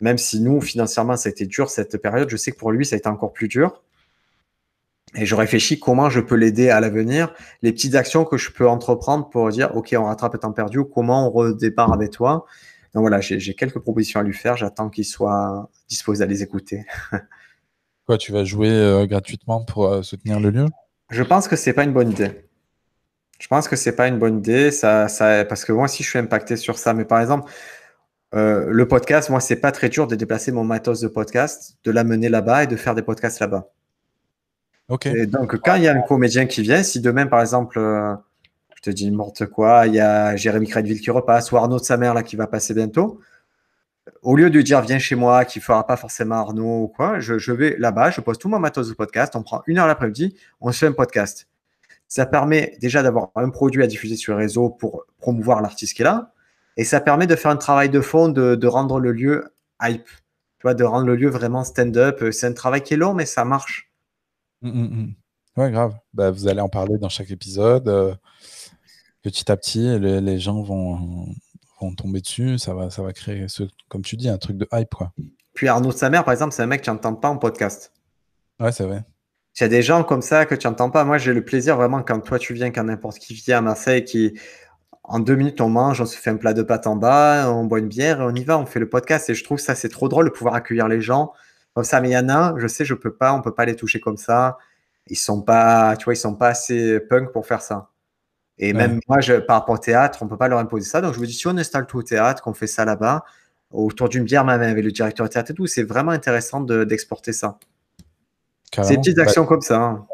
[0.00, 2.84] même si nous, financièrement, ça a été dur cette période, je sais que pour lui,
[2.84, 3.82] ça a été encore plus dur.
[5.16, 7.32] Et je réfléchis comment je peux l'aider à l'avenir,
[7.62, 10.84] les petites actions que je peux entreprendre pour dire, OK, on rattrape le temps perdu
[10.84, 12.46] comment on redépart avec toi.
[12.94, 14.56] Donc voilà, j'ai quelques propositions à lui faire.
[14.56, 16.86] J'attends qu'il soit disposé à les écouter.
[18.06, 20.66] Quoi, tu vas jouer euh, gratuitement pour euh, soutenir le lieu?
[21.10, 22.48] Je pense que c'est pas une bonne idée.
[23.38, 26.10] Je pense que c'est pas une bonne idée, ça, ça, parce que moi aussi je
[26.10, 26.92] suis impacté sur ça.
[26.92, 27.50] Mais par exemple,
[28.34, 31.90] euh, le podcast, moi, c'est pas très dur de déplacer mon matos de podcast, de
[31.90, 33.70] l'amener là-bas et de faire des podcasts là-bas.
[34.88, 35.06] Ok.
[35.06, 37.78] Et donc, quand il y a un comédien qui vient, si demain, par exemple,
[38.82, 41.84] je te dis n'importe quoi, il y a Jérémy Crédville qui repasse ou Arnaud de
[41.84, 43.20] sa mère là qui va passer bientôt,
[44.22, 47.52] au lieu de dire viens chez moi, qui fera pas forcément Arnaud ou quoi, je,
[47.52, 50.72] vais là-bas, je pose tout mon matos de podcast, on prend une heure l'après-midi, on
[50.72, 51.46] se fait un podcast.
[52.08, 56.02] Ça permet déjà d'avoir un produit à diffuser sur les réseaux pour promouvoir l'artiste qui
[56.02, 56.32] est là.
[56.76, 59.44] Et ça permet de faire un travail de fond, de, rendre le lieu
[59.82, 60.08] hype.
[60.58, 62.24] Tu de rendre le lieu vraiment stand-up.
[62.32, 63.92] C'est un travail qui est long, mais ça marche.
[64.62, 65.14] Mmh, mmh.
[65.56, 65.94] Ouais, grave.
[66.12, 67.88] Bah, vous allez en parler dans chaque épisode.
[67.88, 68.14] Euh,
[69.22, 71.26] petit à petit, les, gens vont,
[71.80, 72.58] vont, tomber dessus.
[72.58, 74.94] Ça va, ça va créer, ce, comme tu dis, un truc de hype.
[74.94, 75.12] Quoi.
[75.54, 77.92] Puis Arnaud de sa mère, par exemple, c'est un mec qui n'entend pas en podcast.
[78.58, 79.04] Ouais, c'est vrai.
[79.58, 81.04] Il y a des gens comme ça que tu n'entends pas.
[81.04, 84.04] Moi, j'ai le plaisir vraiment quand toi tu viens, quand n'importe qui vient à Marseille,
[84.04, 84.38] qui
[85.02, 87.64] en deux minutes on mange, on se fait un plat de pâtes en bas, on
[87.64, 89.28] boit une bière on y va, on fait le podcast.
[89.28, 91.32] Et je trouve ça c'est trop drôle de pouvoir accueillir les gens
[91.74, 92.00] comme ça.
[92.00, 94.00] Mais il y en a, je sais, je peux pas, on peut pas les toucher
[94.00, 94.56] comme ça.
[95.08, 97.90] Ils sont pas, tu vois, ils sont pas assez punk pour faire ça.
[98.62, 101.00] Et même moi, je, par rapport au théâtre, on peut pas leur imposer ça.
[101.00, 103.24] Donc je me dis, si on installe tout au théâtre, qu'on fait ça là-bas,
[103.70, 107.32] autour d'une bière même avec le directeur de théâtre et tout, c'est vraiment intéressant d'exporter
[107.32, 107.58] ça.
[108.76, 109.82] Des petites bah, actions comme ça.
[109.82, 110.06] Hein.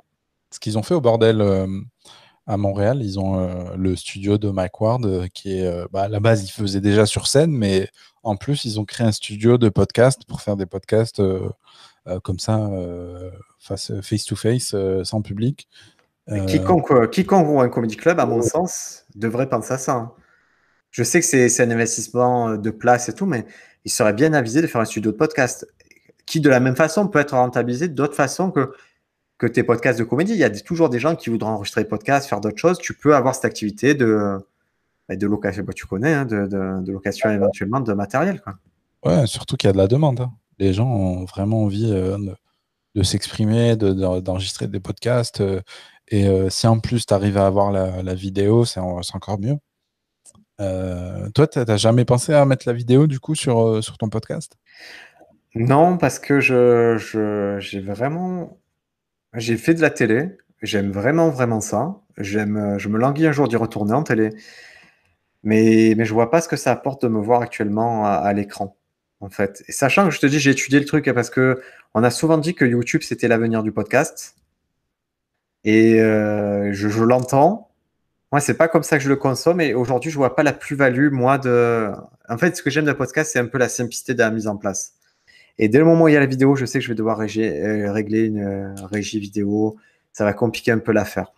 [0.52, 1.66] Ce qu'ils ont fait au bordel euh,
[2.46, 6.08] à Montréal, ils ont euh, le studio de Mike Ward euh, qui est bah, à
[6.08, 7.88] la base, ils faisaient déjà sur scène, mais
[8.22, 11.20] en plus, ils ont créé un studio de podcast pour faire des podcasts
[12.22, 12.70] comme ça,
[13.58, 15.68] face, face to face, sans public.
[16.46, 19.92] Quiconque, quiconque ou un comedy club, à mon sens, devrait penser à ça.
[19.92, 20.12] Hein.
[20.90, 23.46] Je sais que c'est un investissement de place et tout, mais
[23.84, 25.66] il serait bien avisé de faire un studio de podcast
[26.26, 28.72] qui de la même façon peut être rentabilisé d'autres façons que,
[29.38, 30.32] que tes podcasts de comédie.
[30.32, 32.78] Il y a toujours des gens qui voudront enregistrer des podcasts, faire d'autres choses.
[32.78, 34.38] Tu peux avoir cette activité de,
[35.08, 38.40] de location, bah, tu connais, hein, de, de, location éventuellement de matériel.
[38.40, 38.54] Quoi.
[39.04, 40.20] Ouais, surtout qu'il y a de la demande.
[40.20, 40.32] Hein.
[40.58, 42.18] Les gens ont vraiment envie euh,
[42.94, 45.40] de, s'exprimer, d'enregistrer des podcasts.
[45.40, 45.60] Euh,
[46.08, 49.56] et euh, si en plus tu arrives à avoir la, vidéo, c'est encore mieux.
[50.58, 54.56] toi, tu n'as jamais pensé à mettre la vidéo du coup sur, sur ton podcast?
[55.54, 58.58] Non, parce que je, j'ai vraiment,
[59.34, 60.36] j'ai fait de la télé.
[60.62, 61.96] J'aime vraiment, vraiment ça.
[62.18, 64.30] Je me languis un jour d'y retourner en télé.
[65.42, 68.76] Mais, mais je vois pas ce que ça apporte de me voir actuellement à, l'écran,
[69.20, 69.62] en fait.
[69.68, 71.62] Sachant que je te dis, j'ai étudié le truc parce que
[71.94, 74.35] on a souvent dit que YouTube c'était l'avenir du podcast.
[75.66, 77.70] Et euh, je, je l'entends.
[78.32, 79.60] Moi, c'est pas comme ça que je le consomme.
[79.60, 81.90] Et aujourd'hui, je vois pas la plus-value, moi, de.
[82.28, 84.46] En fait, ce que j'aime de podcast, c'est un peu la simplicité de la mise
[84.46, 84.94] en place.
[85.58, 86.94] Et dès le moment où il y a la vidéo, je sais que je vais
[86.94, 89.76] devoir euh, régler une euh, régie vidéo.
[90.12, 91.32] Ça va compliquer un peu l'affaire.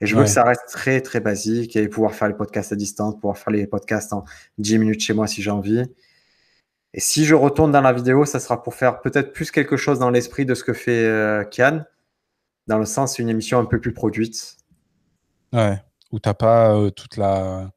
[0.00, 2.76] Et je veux que ça reste très, très basique et pouvoir faire les podcasts à
[2.76, 4.24] distance, pouvoir faire les podcasts en
[4.58, 5.82] 10 minutes chez moi si j'ai envie.
[6.92, 9.98] Et si je retourne dans la vidéo, ça sera pour faire peut-être plus quelque chose
[9.98, 11.84] dans l'esprit de ce que fait euh, Kian,
[12.66, 14.56] dans le sens une émission un peu plus produite.
[15.52, 15.78] Ouais,
[16.12, 17.70] où tu n'as pas toute la.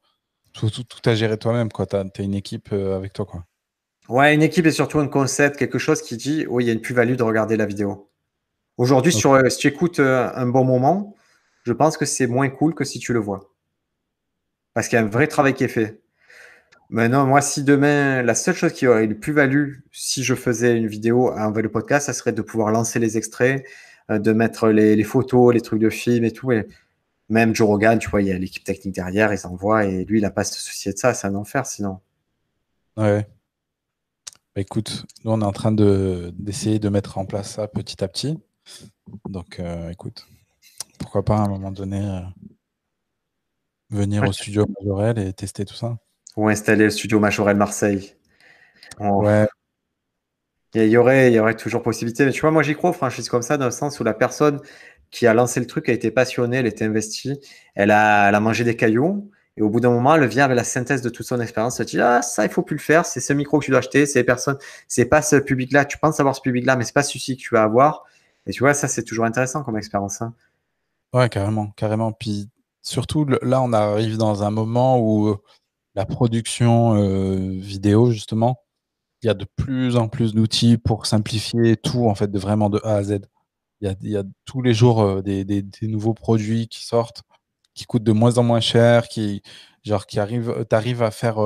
[0.52, 1.86] Tout, tout, tout, à gérer toi-même, quoi.
[1.86, 3.44] Tu as, une équipe avec toi, quoi.
[4.08, 6.72] Ouais, une équipe et surtout un concept, quelque chose qui dit oui, il y a
[6.72, 8.10] une plus-value de regarder la vidéo.
[8.80, 11.14] Aujourd'hui, euh, si tu écoutes euh, un bon moment,
[11.64, 13.52] je pense que c'est moins cool que si tu le vois.
[14.74, 16.00] Parce qu'il y a un vrai travail qui est fait.
[16.88, 20.86] Maintenant, moi, si demain, la seule chose qui aurait une plus-value si je faisais une
[20.86, 23.68] vidéo avec le podcast, ça serait de pouvoir lancer les extraits, euh,
[24.18, 26.52] de mettre les, photos, les trucs de film et tout.
[26.52, 26.66] Et
[27.28, 30.18] même Joe Rogan, tu vois, il y a l'équipe technique derrière, ils envoient et lui,
[30.18, 32.00] il n'a pas à se soucier de ça, c'est un enfer sinon.
[32.96, 33.26] Ouais.
[34.54, 38.08] Bah, écoute, nous on est en train d'essayer de, mettre en place ça petit à
[38.08, 38.38] petit.
[39.28, 40.26] Donc euh, écoute,
[40.98, 42.20] pourquoi pas à un moment donné euh,
[43.90, 45.98] venir au studio Majorel et tester tout ça.
[46.36, 48.14] Ou installer le studio Majorel Marseille.
[48.98, 49.46] Ouais.
[50.74, 52.24] Il y, aurait, toujours possibilité.
[52.24, 54.60] Mais tu vois, moi j'y crois franchise comme ça, dans le sens où la personne
[55.10, 57.40] qui a lancé le truc a été passionnée, elle était investie,
[57.74, 59.30] elle a, mangé des cailloux.
[59.56, 61.80] Et au bout d'un moment, elle vient avec la synthèse de toute son expérience.
[61.80, 63.04] Elle dit Ah, ça, il faut plus le faire.
[63.04, 64.06] C'est ce micro que tu dois acheter.
[64.06, 64.56] C'est personne.
[64.86, 65.84] C'est pas ce public-là.
[65.84, 68.04] Tu penses avoir ce public-là, mais c'est pas celui-ci que tu vas avoir.
[68.46, 70.22] Et tu vois, ça, c'est toujours intéressant comme expérience.
[70.22, 70.34] Hein.
[71.12, 72.12] Ouais, carrément, carrément.
[72.12, 72.48] Puis
[72.80, 75.36] surtout, là, on arrive dans un moment où euh,
[75.94, 78.60] la production euh, vidéo, justement,
[79.22, 82.70] il y a de plus en plus d'outils pour simplifier tout, en fait, de vraiment
[82.70, 83.20] de A à Z.
[83.80, 87.22] Il y a, tous les jours des, nouveaux produits qui sortent,
[87.74, 89.42] qui coûtent de moins en moins cher, qui,
[89.84, 91.38] genre, qui arrivent, tu arrives à faire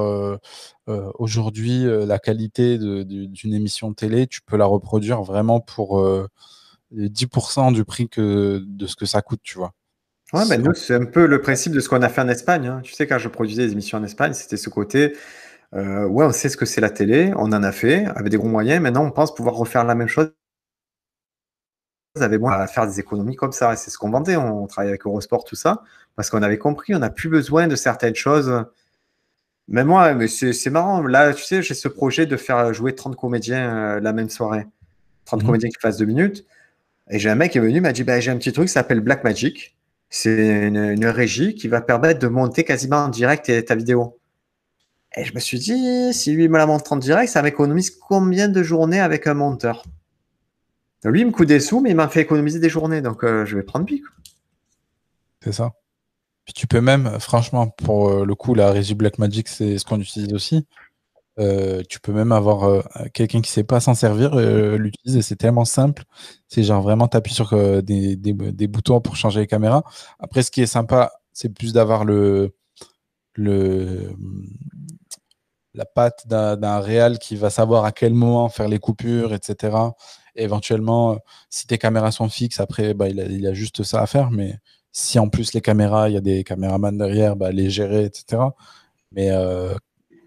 [1.18, 6.04] aujourd'hui la qualité d'une émission télé, tu peux la reproduire vraiment pour
[6.92, 9.72] 10% du prix que, de ce que ça coûte, tu vois.
[10.32, 12.66] Ouais, mais nous, c'est un peu le principe de ce qu'on a fait en Espagne.
[12.66, 12.80] Hein.
[12.82, 15.14] Tu sais, quand je produisais des émissions en Espagne, c'était ce côté,
[15.74, 18.36] euh, ouais, on sait ce que c'est la télé, on en a fait avec des
[18.36, 18.80] gros moyens.
[18.80, 20.32] Maintenant, on pense pouvoir refaire la même chose
[22.20, 23.72] avec moins à faire des économies comme ça.
[23.72, 24.36] Et c'est ce qu'on vendait.
[24.36, 25.82] On travaillait avec Eurosport, tout ça,
[26.16, 28.64] parce qu'on avait compris, on n'a plus besoin de certaines choses.
[29.66, 31.02] Mais moi, mais c'est marrant.
[31.02, 34.66] Là, tu sais, j'ai ce projet de faire jouer 30 comédiens euh, la même soirée.
[35.24, 35.46] 30 mhm.
[35.46, 36.44] comédiens qui fassent deux minutes.
[37.10, 38.72] Et j'ai un mec qui est venu, m'a dit bah, j'ai un petit truc qui
[38.72, 39.76] s'appelle Black Magic.
[40.10, 44.18] C'est une, régie qui va permettre de monter quasiment en direct ta vidéo.
[45.16, 48.48] Et je me suis dit, si lui me la montre en direct, ça m'économise combien
[48.48, 49.84] de journées avec un monteur?
[51.04, 53.44] Lui, il me coûte des sous, mais il m'a fait économiser des journées, donc euh,
[53.44, 54.04] je vais prendre pique.
[55.42, 55.72] C'est ça.
[56.44, 60.00] Puis tu peux même, franchement, pour euh, le coup, la régie Blackmagic, c'est ce qu'on
[60.00, 60.66] utilise aussi.
[61.38, 65.64] Euh, tu peux même avoir quelqu'un qui sait pas s'en servir, l'utilise et c'est tellement
[65.64, 66.04] simple.
[66.48, 69.82] C'est genre vraiment t'appuies sur des, des, boutons pour changer les caméras.
[70.20, 72.54] Après, ce qui est sympa, c'est plus d'avoir le,
[73.34, 74.14] le
[75.74, 79.76] la patte d'un réal qui va savoir à quel moment faire les coupures, etc.
[80.36, 81.18] éventuellement,
[81.50, 84.30] si tes caméras sont fixes, après, bah, il, a, il, a, juste ça à faire.
[84.30, 84.58] Mais
[84.92, 88.42] si en plus les caméras, il y a des caméramans derrière, bah, les gérer, etc.
[89.12, 89.30] Mais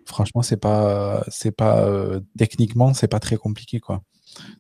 [0.08, 4.02] franchement, c'est pas, c'est pas euh, techniquement, c'est pas très compliqué, quoi.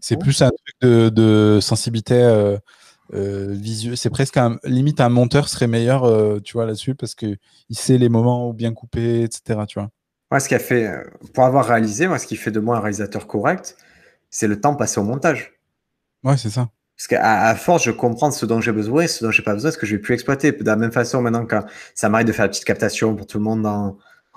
[0.01, 2.57] C'est plus un truc de, sensibilité euh,
[3.13, 3.97] euh, visuelle.
[3.97, 7.37] C'est presque un, limite un monteur serait meilleur, tu vois, là-dessus, parce que
[7.69, 9.61] il sait les moments où bien couper, etc.
[9.67, 9.89] Tu vois.
[10.31, 10.91] Moi, ce qui a fait,
[11.33, 13.77] pour avoir réalisé, moi, ce qui fait de moi un réalisateur correct,
[14.29, 15.53] c'est le temps passé au montage.
[16.23, 16.69] Ouais, c'est ça.
[16.97, 19.53] Parce qu'à à force, je comprends ce dont j'ai besoin et ce dont j'ai pas
[19.53, 20.51] besoin, ce que je vais plus exploiter.
[20.51, 21.63] De la même façon, maintenant, quand
[21.93, 23.65] ça m'arrive de faire la petite captation pour tout le monde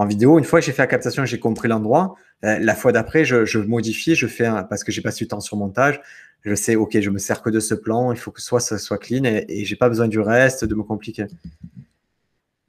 [0.01, 0.39] en vidéo.
[0.39, 2.15] Une fois que j'ai fait la captation, j'ai compris l'endroit.
[2.45, 5.41] Euh, la fois d'après, je, modifie, je fais parce que j'ai pas su le temps
[5.41, 6.01] sur montage.
[6.43, 8.13] Je sais, ok, je me sers que de ce plan.
[8.13, 10.75] Il faut que soit ça soit clean et, et j'ai pas besoin du reste de
[10.75, 11.27] me compliquer.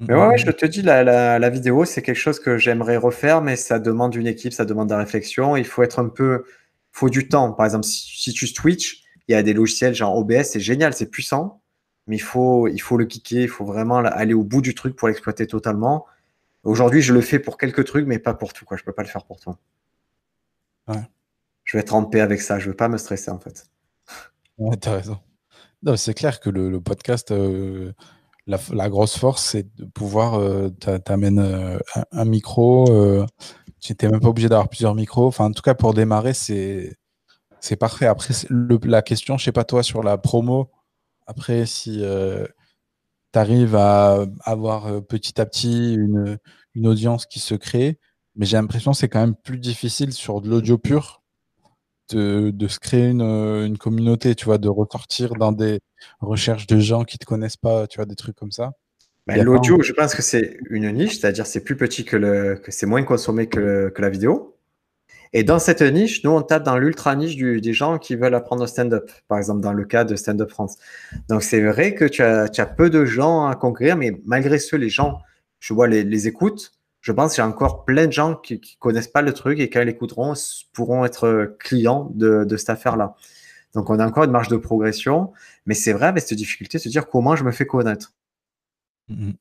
[0.08, 3.78] Mais ouais, je te dis, la, vidéo, c'est quelque chose que j'aimerais refaire, mais ça
[3.78, 5.56] demande une équipe, ça demande de la réflexion.
[5.56, 6.44] Il faut être un peu,
[6.92, 7.54] faut du temps.
[7.54, 11.06] Par exemple, si, tu switch, il y a des logiciels genre OBS, c'est génial, c'est
[11.06, 11.62] puissant,
[12.08, 14.96] mais il faut, il faut le kicker, il faut vraiment aller au bout du truc
[14.96, 16.08] pour l'exploiter totalement.
[16.64, 18.66] Aujourd'hui, je le fais pour quelques trucs, mais pas pour tout.
[18.66, 18.78] Quoi.
[18.78, 19.58] Je peux pas le faire pour toi.
[21.64, 22.60] Je vais être en paix avec ça.
[22.60, 23.68] Je veux pas me stresser, en fait.
[24.58, 25.20] Ouais, as raison.
[25.96, 27.94] c'est clair que le, podcast, euh,
[28.48, 31.80] la, grosse force, c'est de pouvoir euh, t'amener euh,
[32.12, 32.86] un, micro.
[33.80, 35.28] tu n'es même pas obligé d'avoir plusieurs micros.
[35.28, 36.98] Enfin, en tout cas, pour démarrer, c'est
[37.60, 38.08] c'est parfait.
[38.08, 40.72] Après, la question, je sais pas toi, sur la promo.
[41.28, 42.04] Après, si
[43.32, 46.38] tu arrives à avoir euh, petit à petit une,
[46.76, 48.00] une, audience qui se crée.
[48.36, 51.21] Mais j'ai l'impression que c'est quand même plus difficile sur de l'audio pur
[52.16, 55.80] de, de, se créer une, une, communauté, tu vois, de ressortir dans des
[56.20, 58.72] recherches de gens qui ne te connaissent pas, tu vois, des trucs comme ça.
[59.28, 62.72] Ben, l'audio, je pense que c'est une niche, c'est-à-dire c'est plus petit que le, que
[62.72, 64.58] c'est moins consommé que, que la vidéo.
[65.34, 68.64] Et dans cette niche, nous, on tape dans l'ultra niche des gens qui veulent apprendre
[68.64, 70.78] au stand-up, par exemple dans le cas de Stand Up France.
[71.30, 74.90] Donc, c'est vrai que tu as, peu de gens à conquérir, mais malgré ce, les
[74.90, 75.20] gens,
[75.60, 78.56] je vois les, les écoutes, je pense qu'il y a encore plein de gens qui,
[78.56, 80.34] ne connaissent pas le truc et quand ils l'écouteront,
[80.72, 83.16] pourront être clients de, cette affaire-là.
[83.74, 85.32] Donc, on a encore une marge de progression,
[85.66, 88.14] mais c'est vrai avec cette difficulté de se dire comment je me fais connaître.
[89.10, 89.34] Mm-hmm.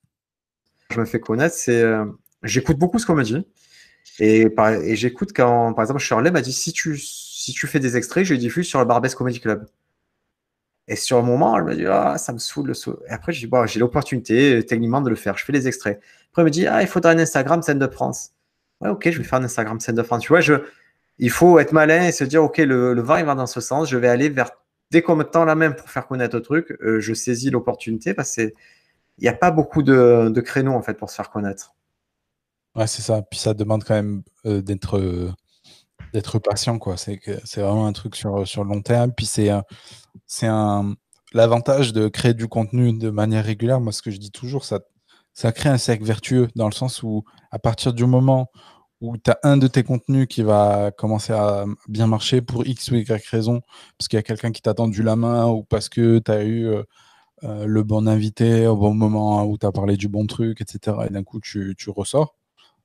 [0.90, 2.06] Je me fais connaître, c'est euh,
[2.42, 3.44] j'écoute beaucoup ce qu'on me dit.
[4.18, 4.48] Et,
[4.96, 8.34] j'écoute quand, par exemple, Shirley m'a dit si tu, si tu fais des extraits, je
[8.34, 9.66] les diffuse sur le Barbès Comedy Club.
[10.90, 12.66] Et sur le moment, elle m'a dit ah, ça me saoule.
[12.66, 12.74] Le
[13.08, 15.38] Et après, je j'ai l'opportunité techniquement de le faire.
[15.38, 16.00] Je fais les extraits.
[16.30, 18.32] Après, elle me dit ah, il faudra un Instagram scène de France.
[18.80, 20.22] Ouais, ok, je vais faire un Instagram scène de France.
[20.22, 20.40] Tu vois,
[21.20, 23.88] il faut être malin et se dire ok, le, le vent va dans ce sens.
[23.88, 24.50] Je vais aller vers
[24.90, 28.12] dès qu'on me tend la main pour faire connaître le truc, euh, je saisis l'opportunité
[28.12, 28.52] parce qu'il
[29.20, 31.76] n'y a pas beaucoup de, créneaux en fait pour se faire connaître.
[32.74, 33.22] Ouais, c'est ça.
[33.22, 35.32] Puis ça demande quand même d'être
[36.12, 36.96] d'être patient, quoi.
[36.96, 39.12] C'est c'est vraiment un truc sur, sur le long terme.
[39.12, 39.50] Puis c'est
[40.30, 40.94] c'est un
[41.34, 43.80] l'avantage de créer du contenu de manière régulière.
[43.80, 44.80] Moi, ce que je dis toujours, ça
[45.34, 48.50] ça crée un cercle vertueux dans le sens où à partir du moment
[49.00, 52.90] où tu as un de tes contenus qui va commencer à bien marcher pour X
[52.92, 53.60] ou Y raison,
[53.98, 56.44] parce qu'il y a quelqu'un qui t'a tendu la main ou parce que tu as
[56.44, 56.70] eu
[57.42, 60.98] le bon invité au bon moment où tu as parlé du bon truc, etc.
[61.08, 62.36] Et d'un coup, tu ressors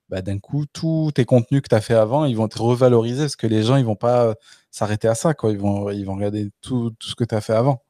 [0.09, 3.23] bah, d'un coup, tous tes contenus que tu as fait avant, ils vont être revalorisés
[3.23, 4.35] parce que les gens, ils vont pas
[4.71, 5.33] s'arrêter à ça.
[5.33, 5.51] Quoi.
[5.51, 7.81] Ils, vont, ils vont regarder tout, tout ce que tu as fait avant.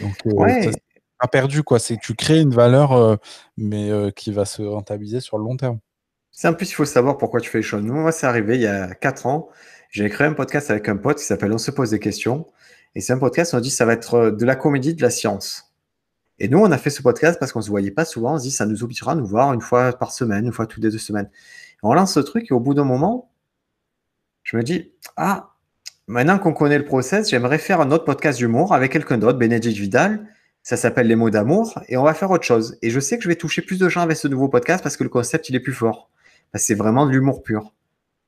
[0.00, 0.62] Donc, euh, Ouais.
[0.62, 1.78] ça, c'est pas perdu, quoi.
[1.78, 3.16] C'est que tu crées une valeur, euh,
[3.56, 5.78] mais euh, qui va se rentabiliser sur le long terme.
[6.32, 7.82] C'est en plus, il faut savoir pourquoi tu fais les choses.
[7.82, 9.48] Nous, moi, c'est arrivé il y a 4 ans.
[9.90, 12.46] J'ai créé un podcast avec un pote qui s'appelle On se pose des questions.
[12.94, 15.02] Et c'est un podcast, on a dit ça va être euh, de la comédie, de
[15.02, 15.69] la science.
[16.40, 18.34] Et nous, on a fait ce podcast parce qu'on se voyait pas souvent.
[18.34, 20.66] On se dit ça nous obligera à nous voir une fois par semaine, une fois
[20.66, 21.30] toutes les deux semaines.
[21.82, 23.30] On lance ce truc et au bout d'un moment,
[24.42, 25.50] je me dis ah,
[26.06, 29.78] maintenant qu'on connaît le process, j'aimerais faire un autre podcast d'humour avec quelqu'un d'autre, Bénédicte
[29.78, 30.26] Vidal.
[30.62, 32.78] Ça s'appelle Les mots d'amour et on va faire autre chose.
[32.80, 34.96] Et je sais que je vais toucher plus de gens avec ce nouveau podcast parce
[34.96, 36.10] que le concept il est plus fort.
[36.54, 37.74] C'est vraiment de l'humour pur.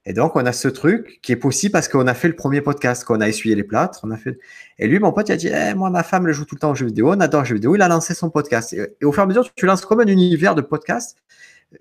[0.04, 2.60] Et donc, on a ce truc qui est possible parce qu'on a fait le premier
[2.60, 4.00] podcast, qu'on a essuyé les plâtres.
[4.02, 4.38] On a fait...
[4.78, 6.60] Et lui, mon pote, il a dit Eh, Moi, ma femme, elle joue tout le
[6.60, 7.76] temps aux jeux vidéo, on adore les jeux vidéo.
[7.76, 8.72] Il a lancé son podcast.
[8.72, 11.16] Et, au fur et à mesure, tu lances comme un univers de podcasts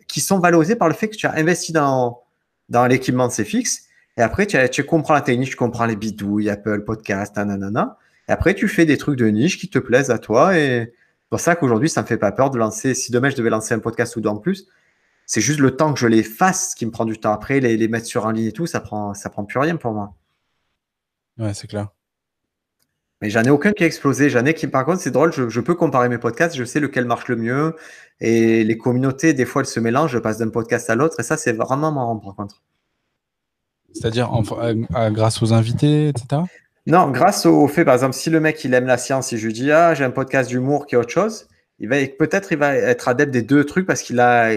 [0.08, 2.22] qui sont valorisés par le fait que tu as investi dans,
[2.70, 3.88] dans l'équipement de CFX.
[4.18, 7.98] Et après, tu, comprends la technique, tu comprends les bidouilles, Apple Podcast, nanana.
[8.30, 10.58] Et après, tu fais des trucs de niche qui te plaisent à toi.
[10.58, 12.94] Et c'est pour ça qu'aujourd'hui, ça me fait pas peur de lancer.
[12.94, 14.68] Si demain, je devais lancer un podcast ou deux en plus,
[15.26, 17.32] c'est juste le temps que je les fasse qui me prend du temps.
[17.32, 19.78] Après, les, les mettre sur en ligne et tout, ça prend, ça prend plus rien
[19.78, 20.16] pour moi.
[21.38, 21.90] Ouais, c'est clair.
[23.22, 24.30] Mais j'en ai aucun qui a explosé.
[24.30, 26.80] J'en ai qui, par contre, c'est drôle, je, je peux comparer mes podcasts, je sais
[26.80, 27.76] lequel marche le mieux.
[28.20, 31.20] Et les communautés, des fois, elles se mélangent, je passe d'un podcast à l'autre.
[31.20, 32.62] Et ça, c'est vraiment marrant, par contre.
[33.94, 34.32] C'est-à-dire
[35.12, 36.42] grâce aux invités, etc.
[36.88, 39.38] Non, grâce au, au fait, par exemple, si le mec, il aime la science, si
[39.38, 41.48] je lui dis, ah, j'ai un podcast d'humour qui est autre chose,
[41.78, 44.52] il va, peut-être, il va être adepte des deux trucs parce qu'il a,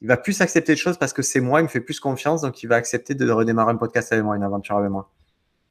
[0.00, 2.42] il va plus accepter de choses parce que c'est moi, il me fait plus confiance,
[2.42, 5.10] donc il va accepter de redémarrer un podcast avec moi, une aventure avec moi.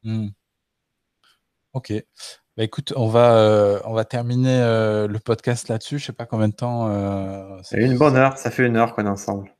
[0.03, 0.27] Hmm.
[1.73, 1.93] Ok.
[2.57, 5.99] Bah écoute, on va, euh, on va terminer euh, le podcast là-dessus.
[5.99, 6.87] Je sais pas combien de temps.
[6.89, 9.53] euh, C'est une bonne heure, ça fait une heure qu'on est ensemble.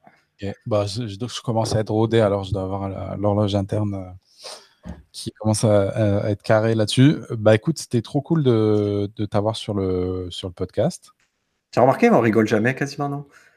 [0.65, 4.15] Bah, je, je- je commence à être rodé, alors je dois avoir l'horloge interne
[5.11, 7.17] qui commence à, être carrée là-dessus.
[7.31, 11.11] Bah écoute, c'était trop cool de, de t'avoir sur le, sur le podcast.
[11.71, 13.25] Tu as remarqué, on rigole jamais quasiment, non?
[13.27, 13.48] On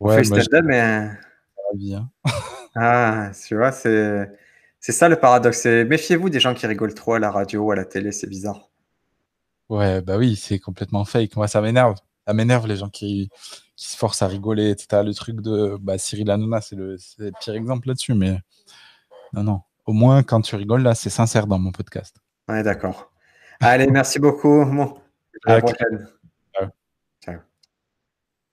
[0.00, 2.08] Ouais, fait moi, stand-up, mais hein.
[2.76, 4.30] ah, tu vois, c'est
[4.80, 5.62] c'est ça le paradoxe.
[5.62, 8.28] c'est Méfiez-vous des gens qui rigolent trop à la radio ou à la télé, c'est
[8.28, 8.70] bizarre.
[9.68, 11.34] Ouais, bah oui, c'est complètement fake.
[11.36, 11.96] Moi, ça m'énerve.
[12.26, 13.28] Ça m'énerve les gens qui,
[13.74, 15.02] qui se forcent à rigoler, etc.
[15.04, 18.14] Le truc de bah, Cyril Hanouna, c'est le, c'est le pire exemple là-dessus.
[18.14, 18.38] Mais
[19.32, 19.60] non, non.
[19.86, 22.16] Au moins, quand tu rigoles, là, c'est sincère dans mon podcast.
[22.48, 23.10] Ouais, d'accord.
[23.60, 24.64] Allez, merci beaucoup.
[24.64, 24.98] Bon,
[25.46, 26.08] à la prochaine.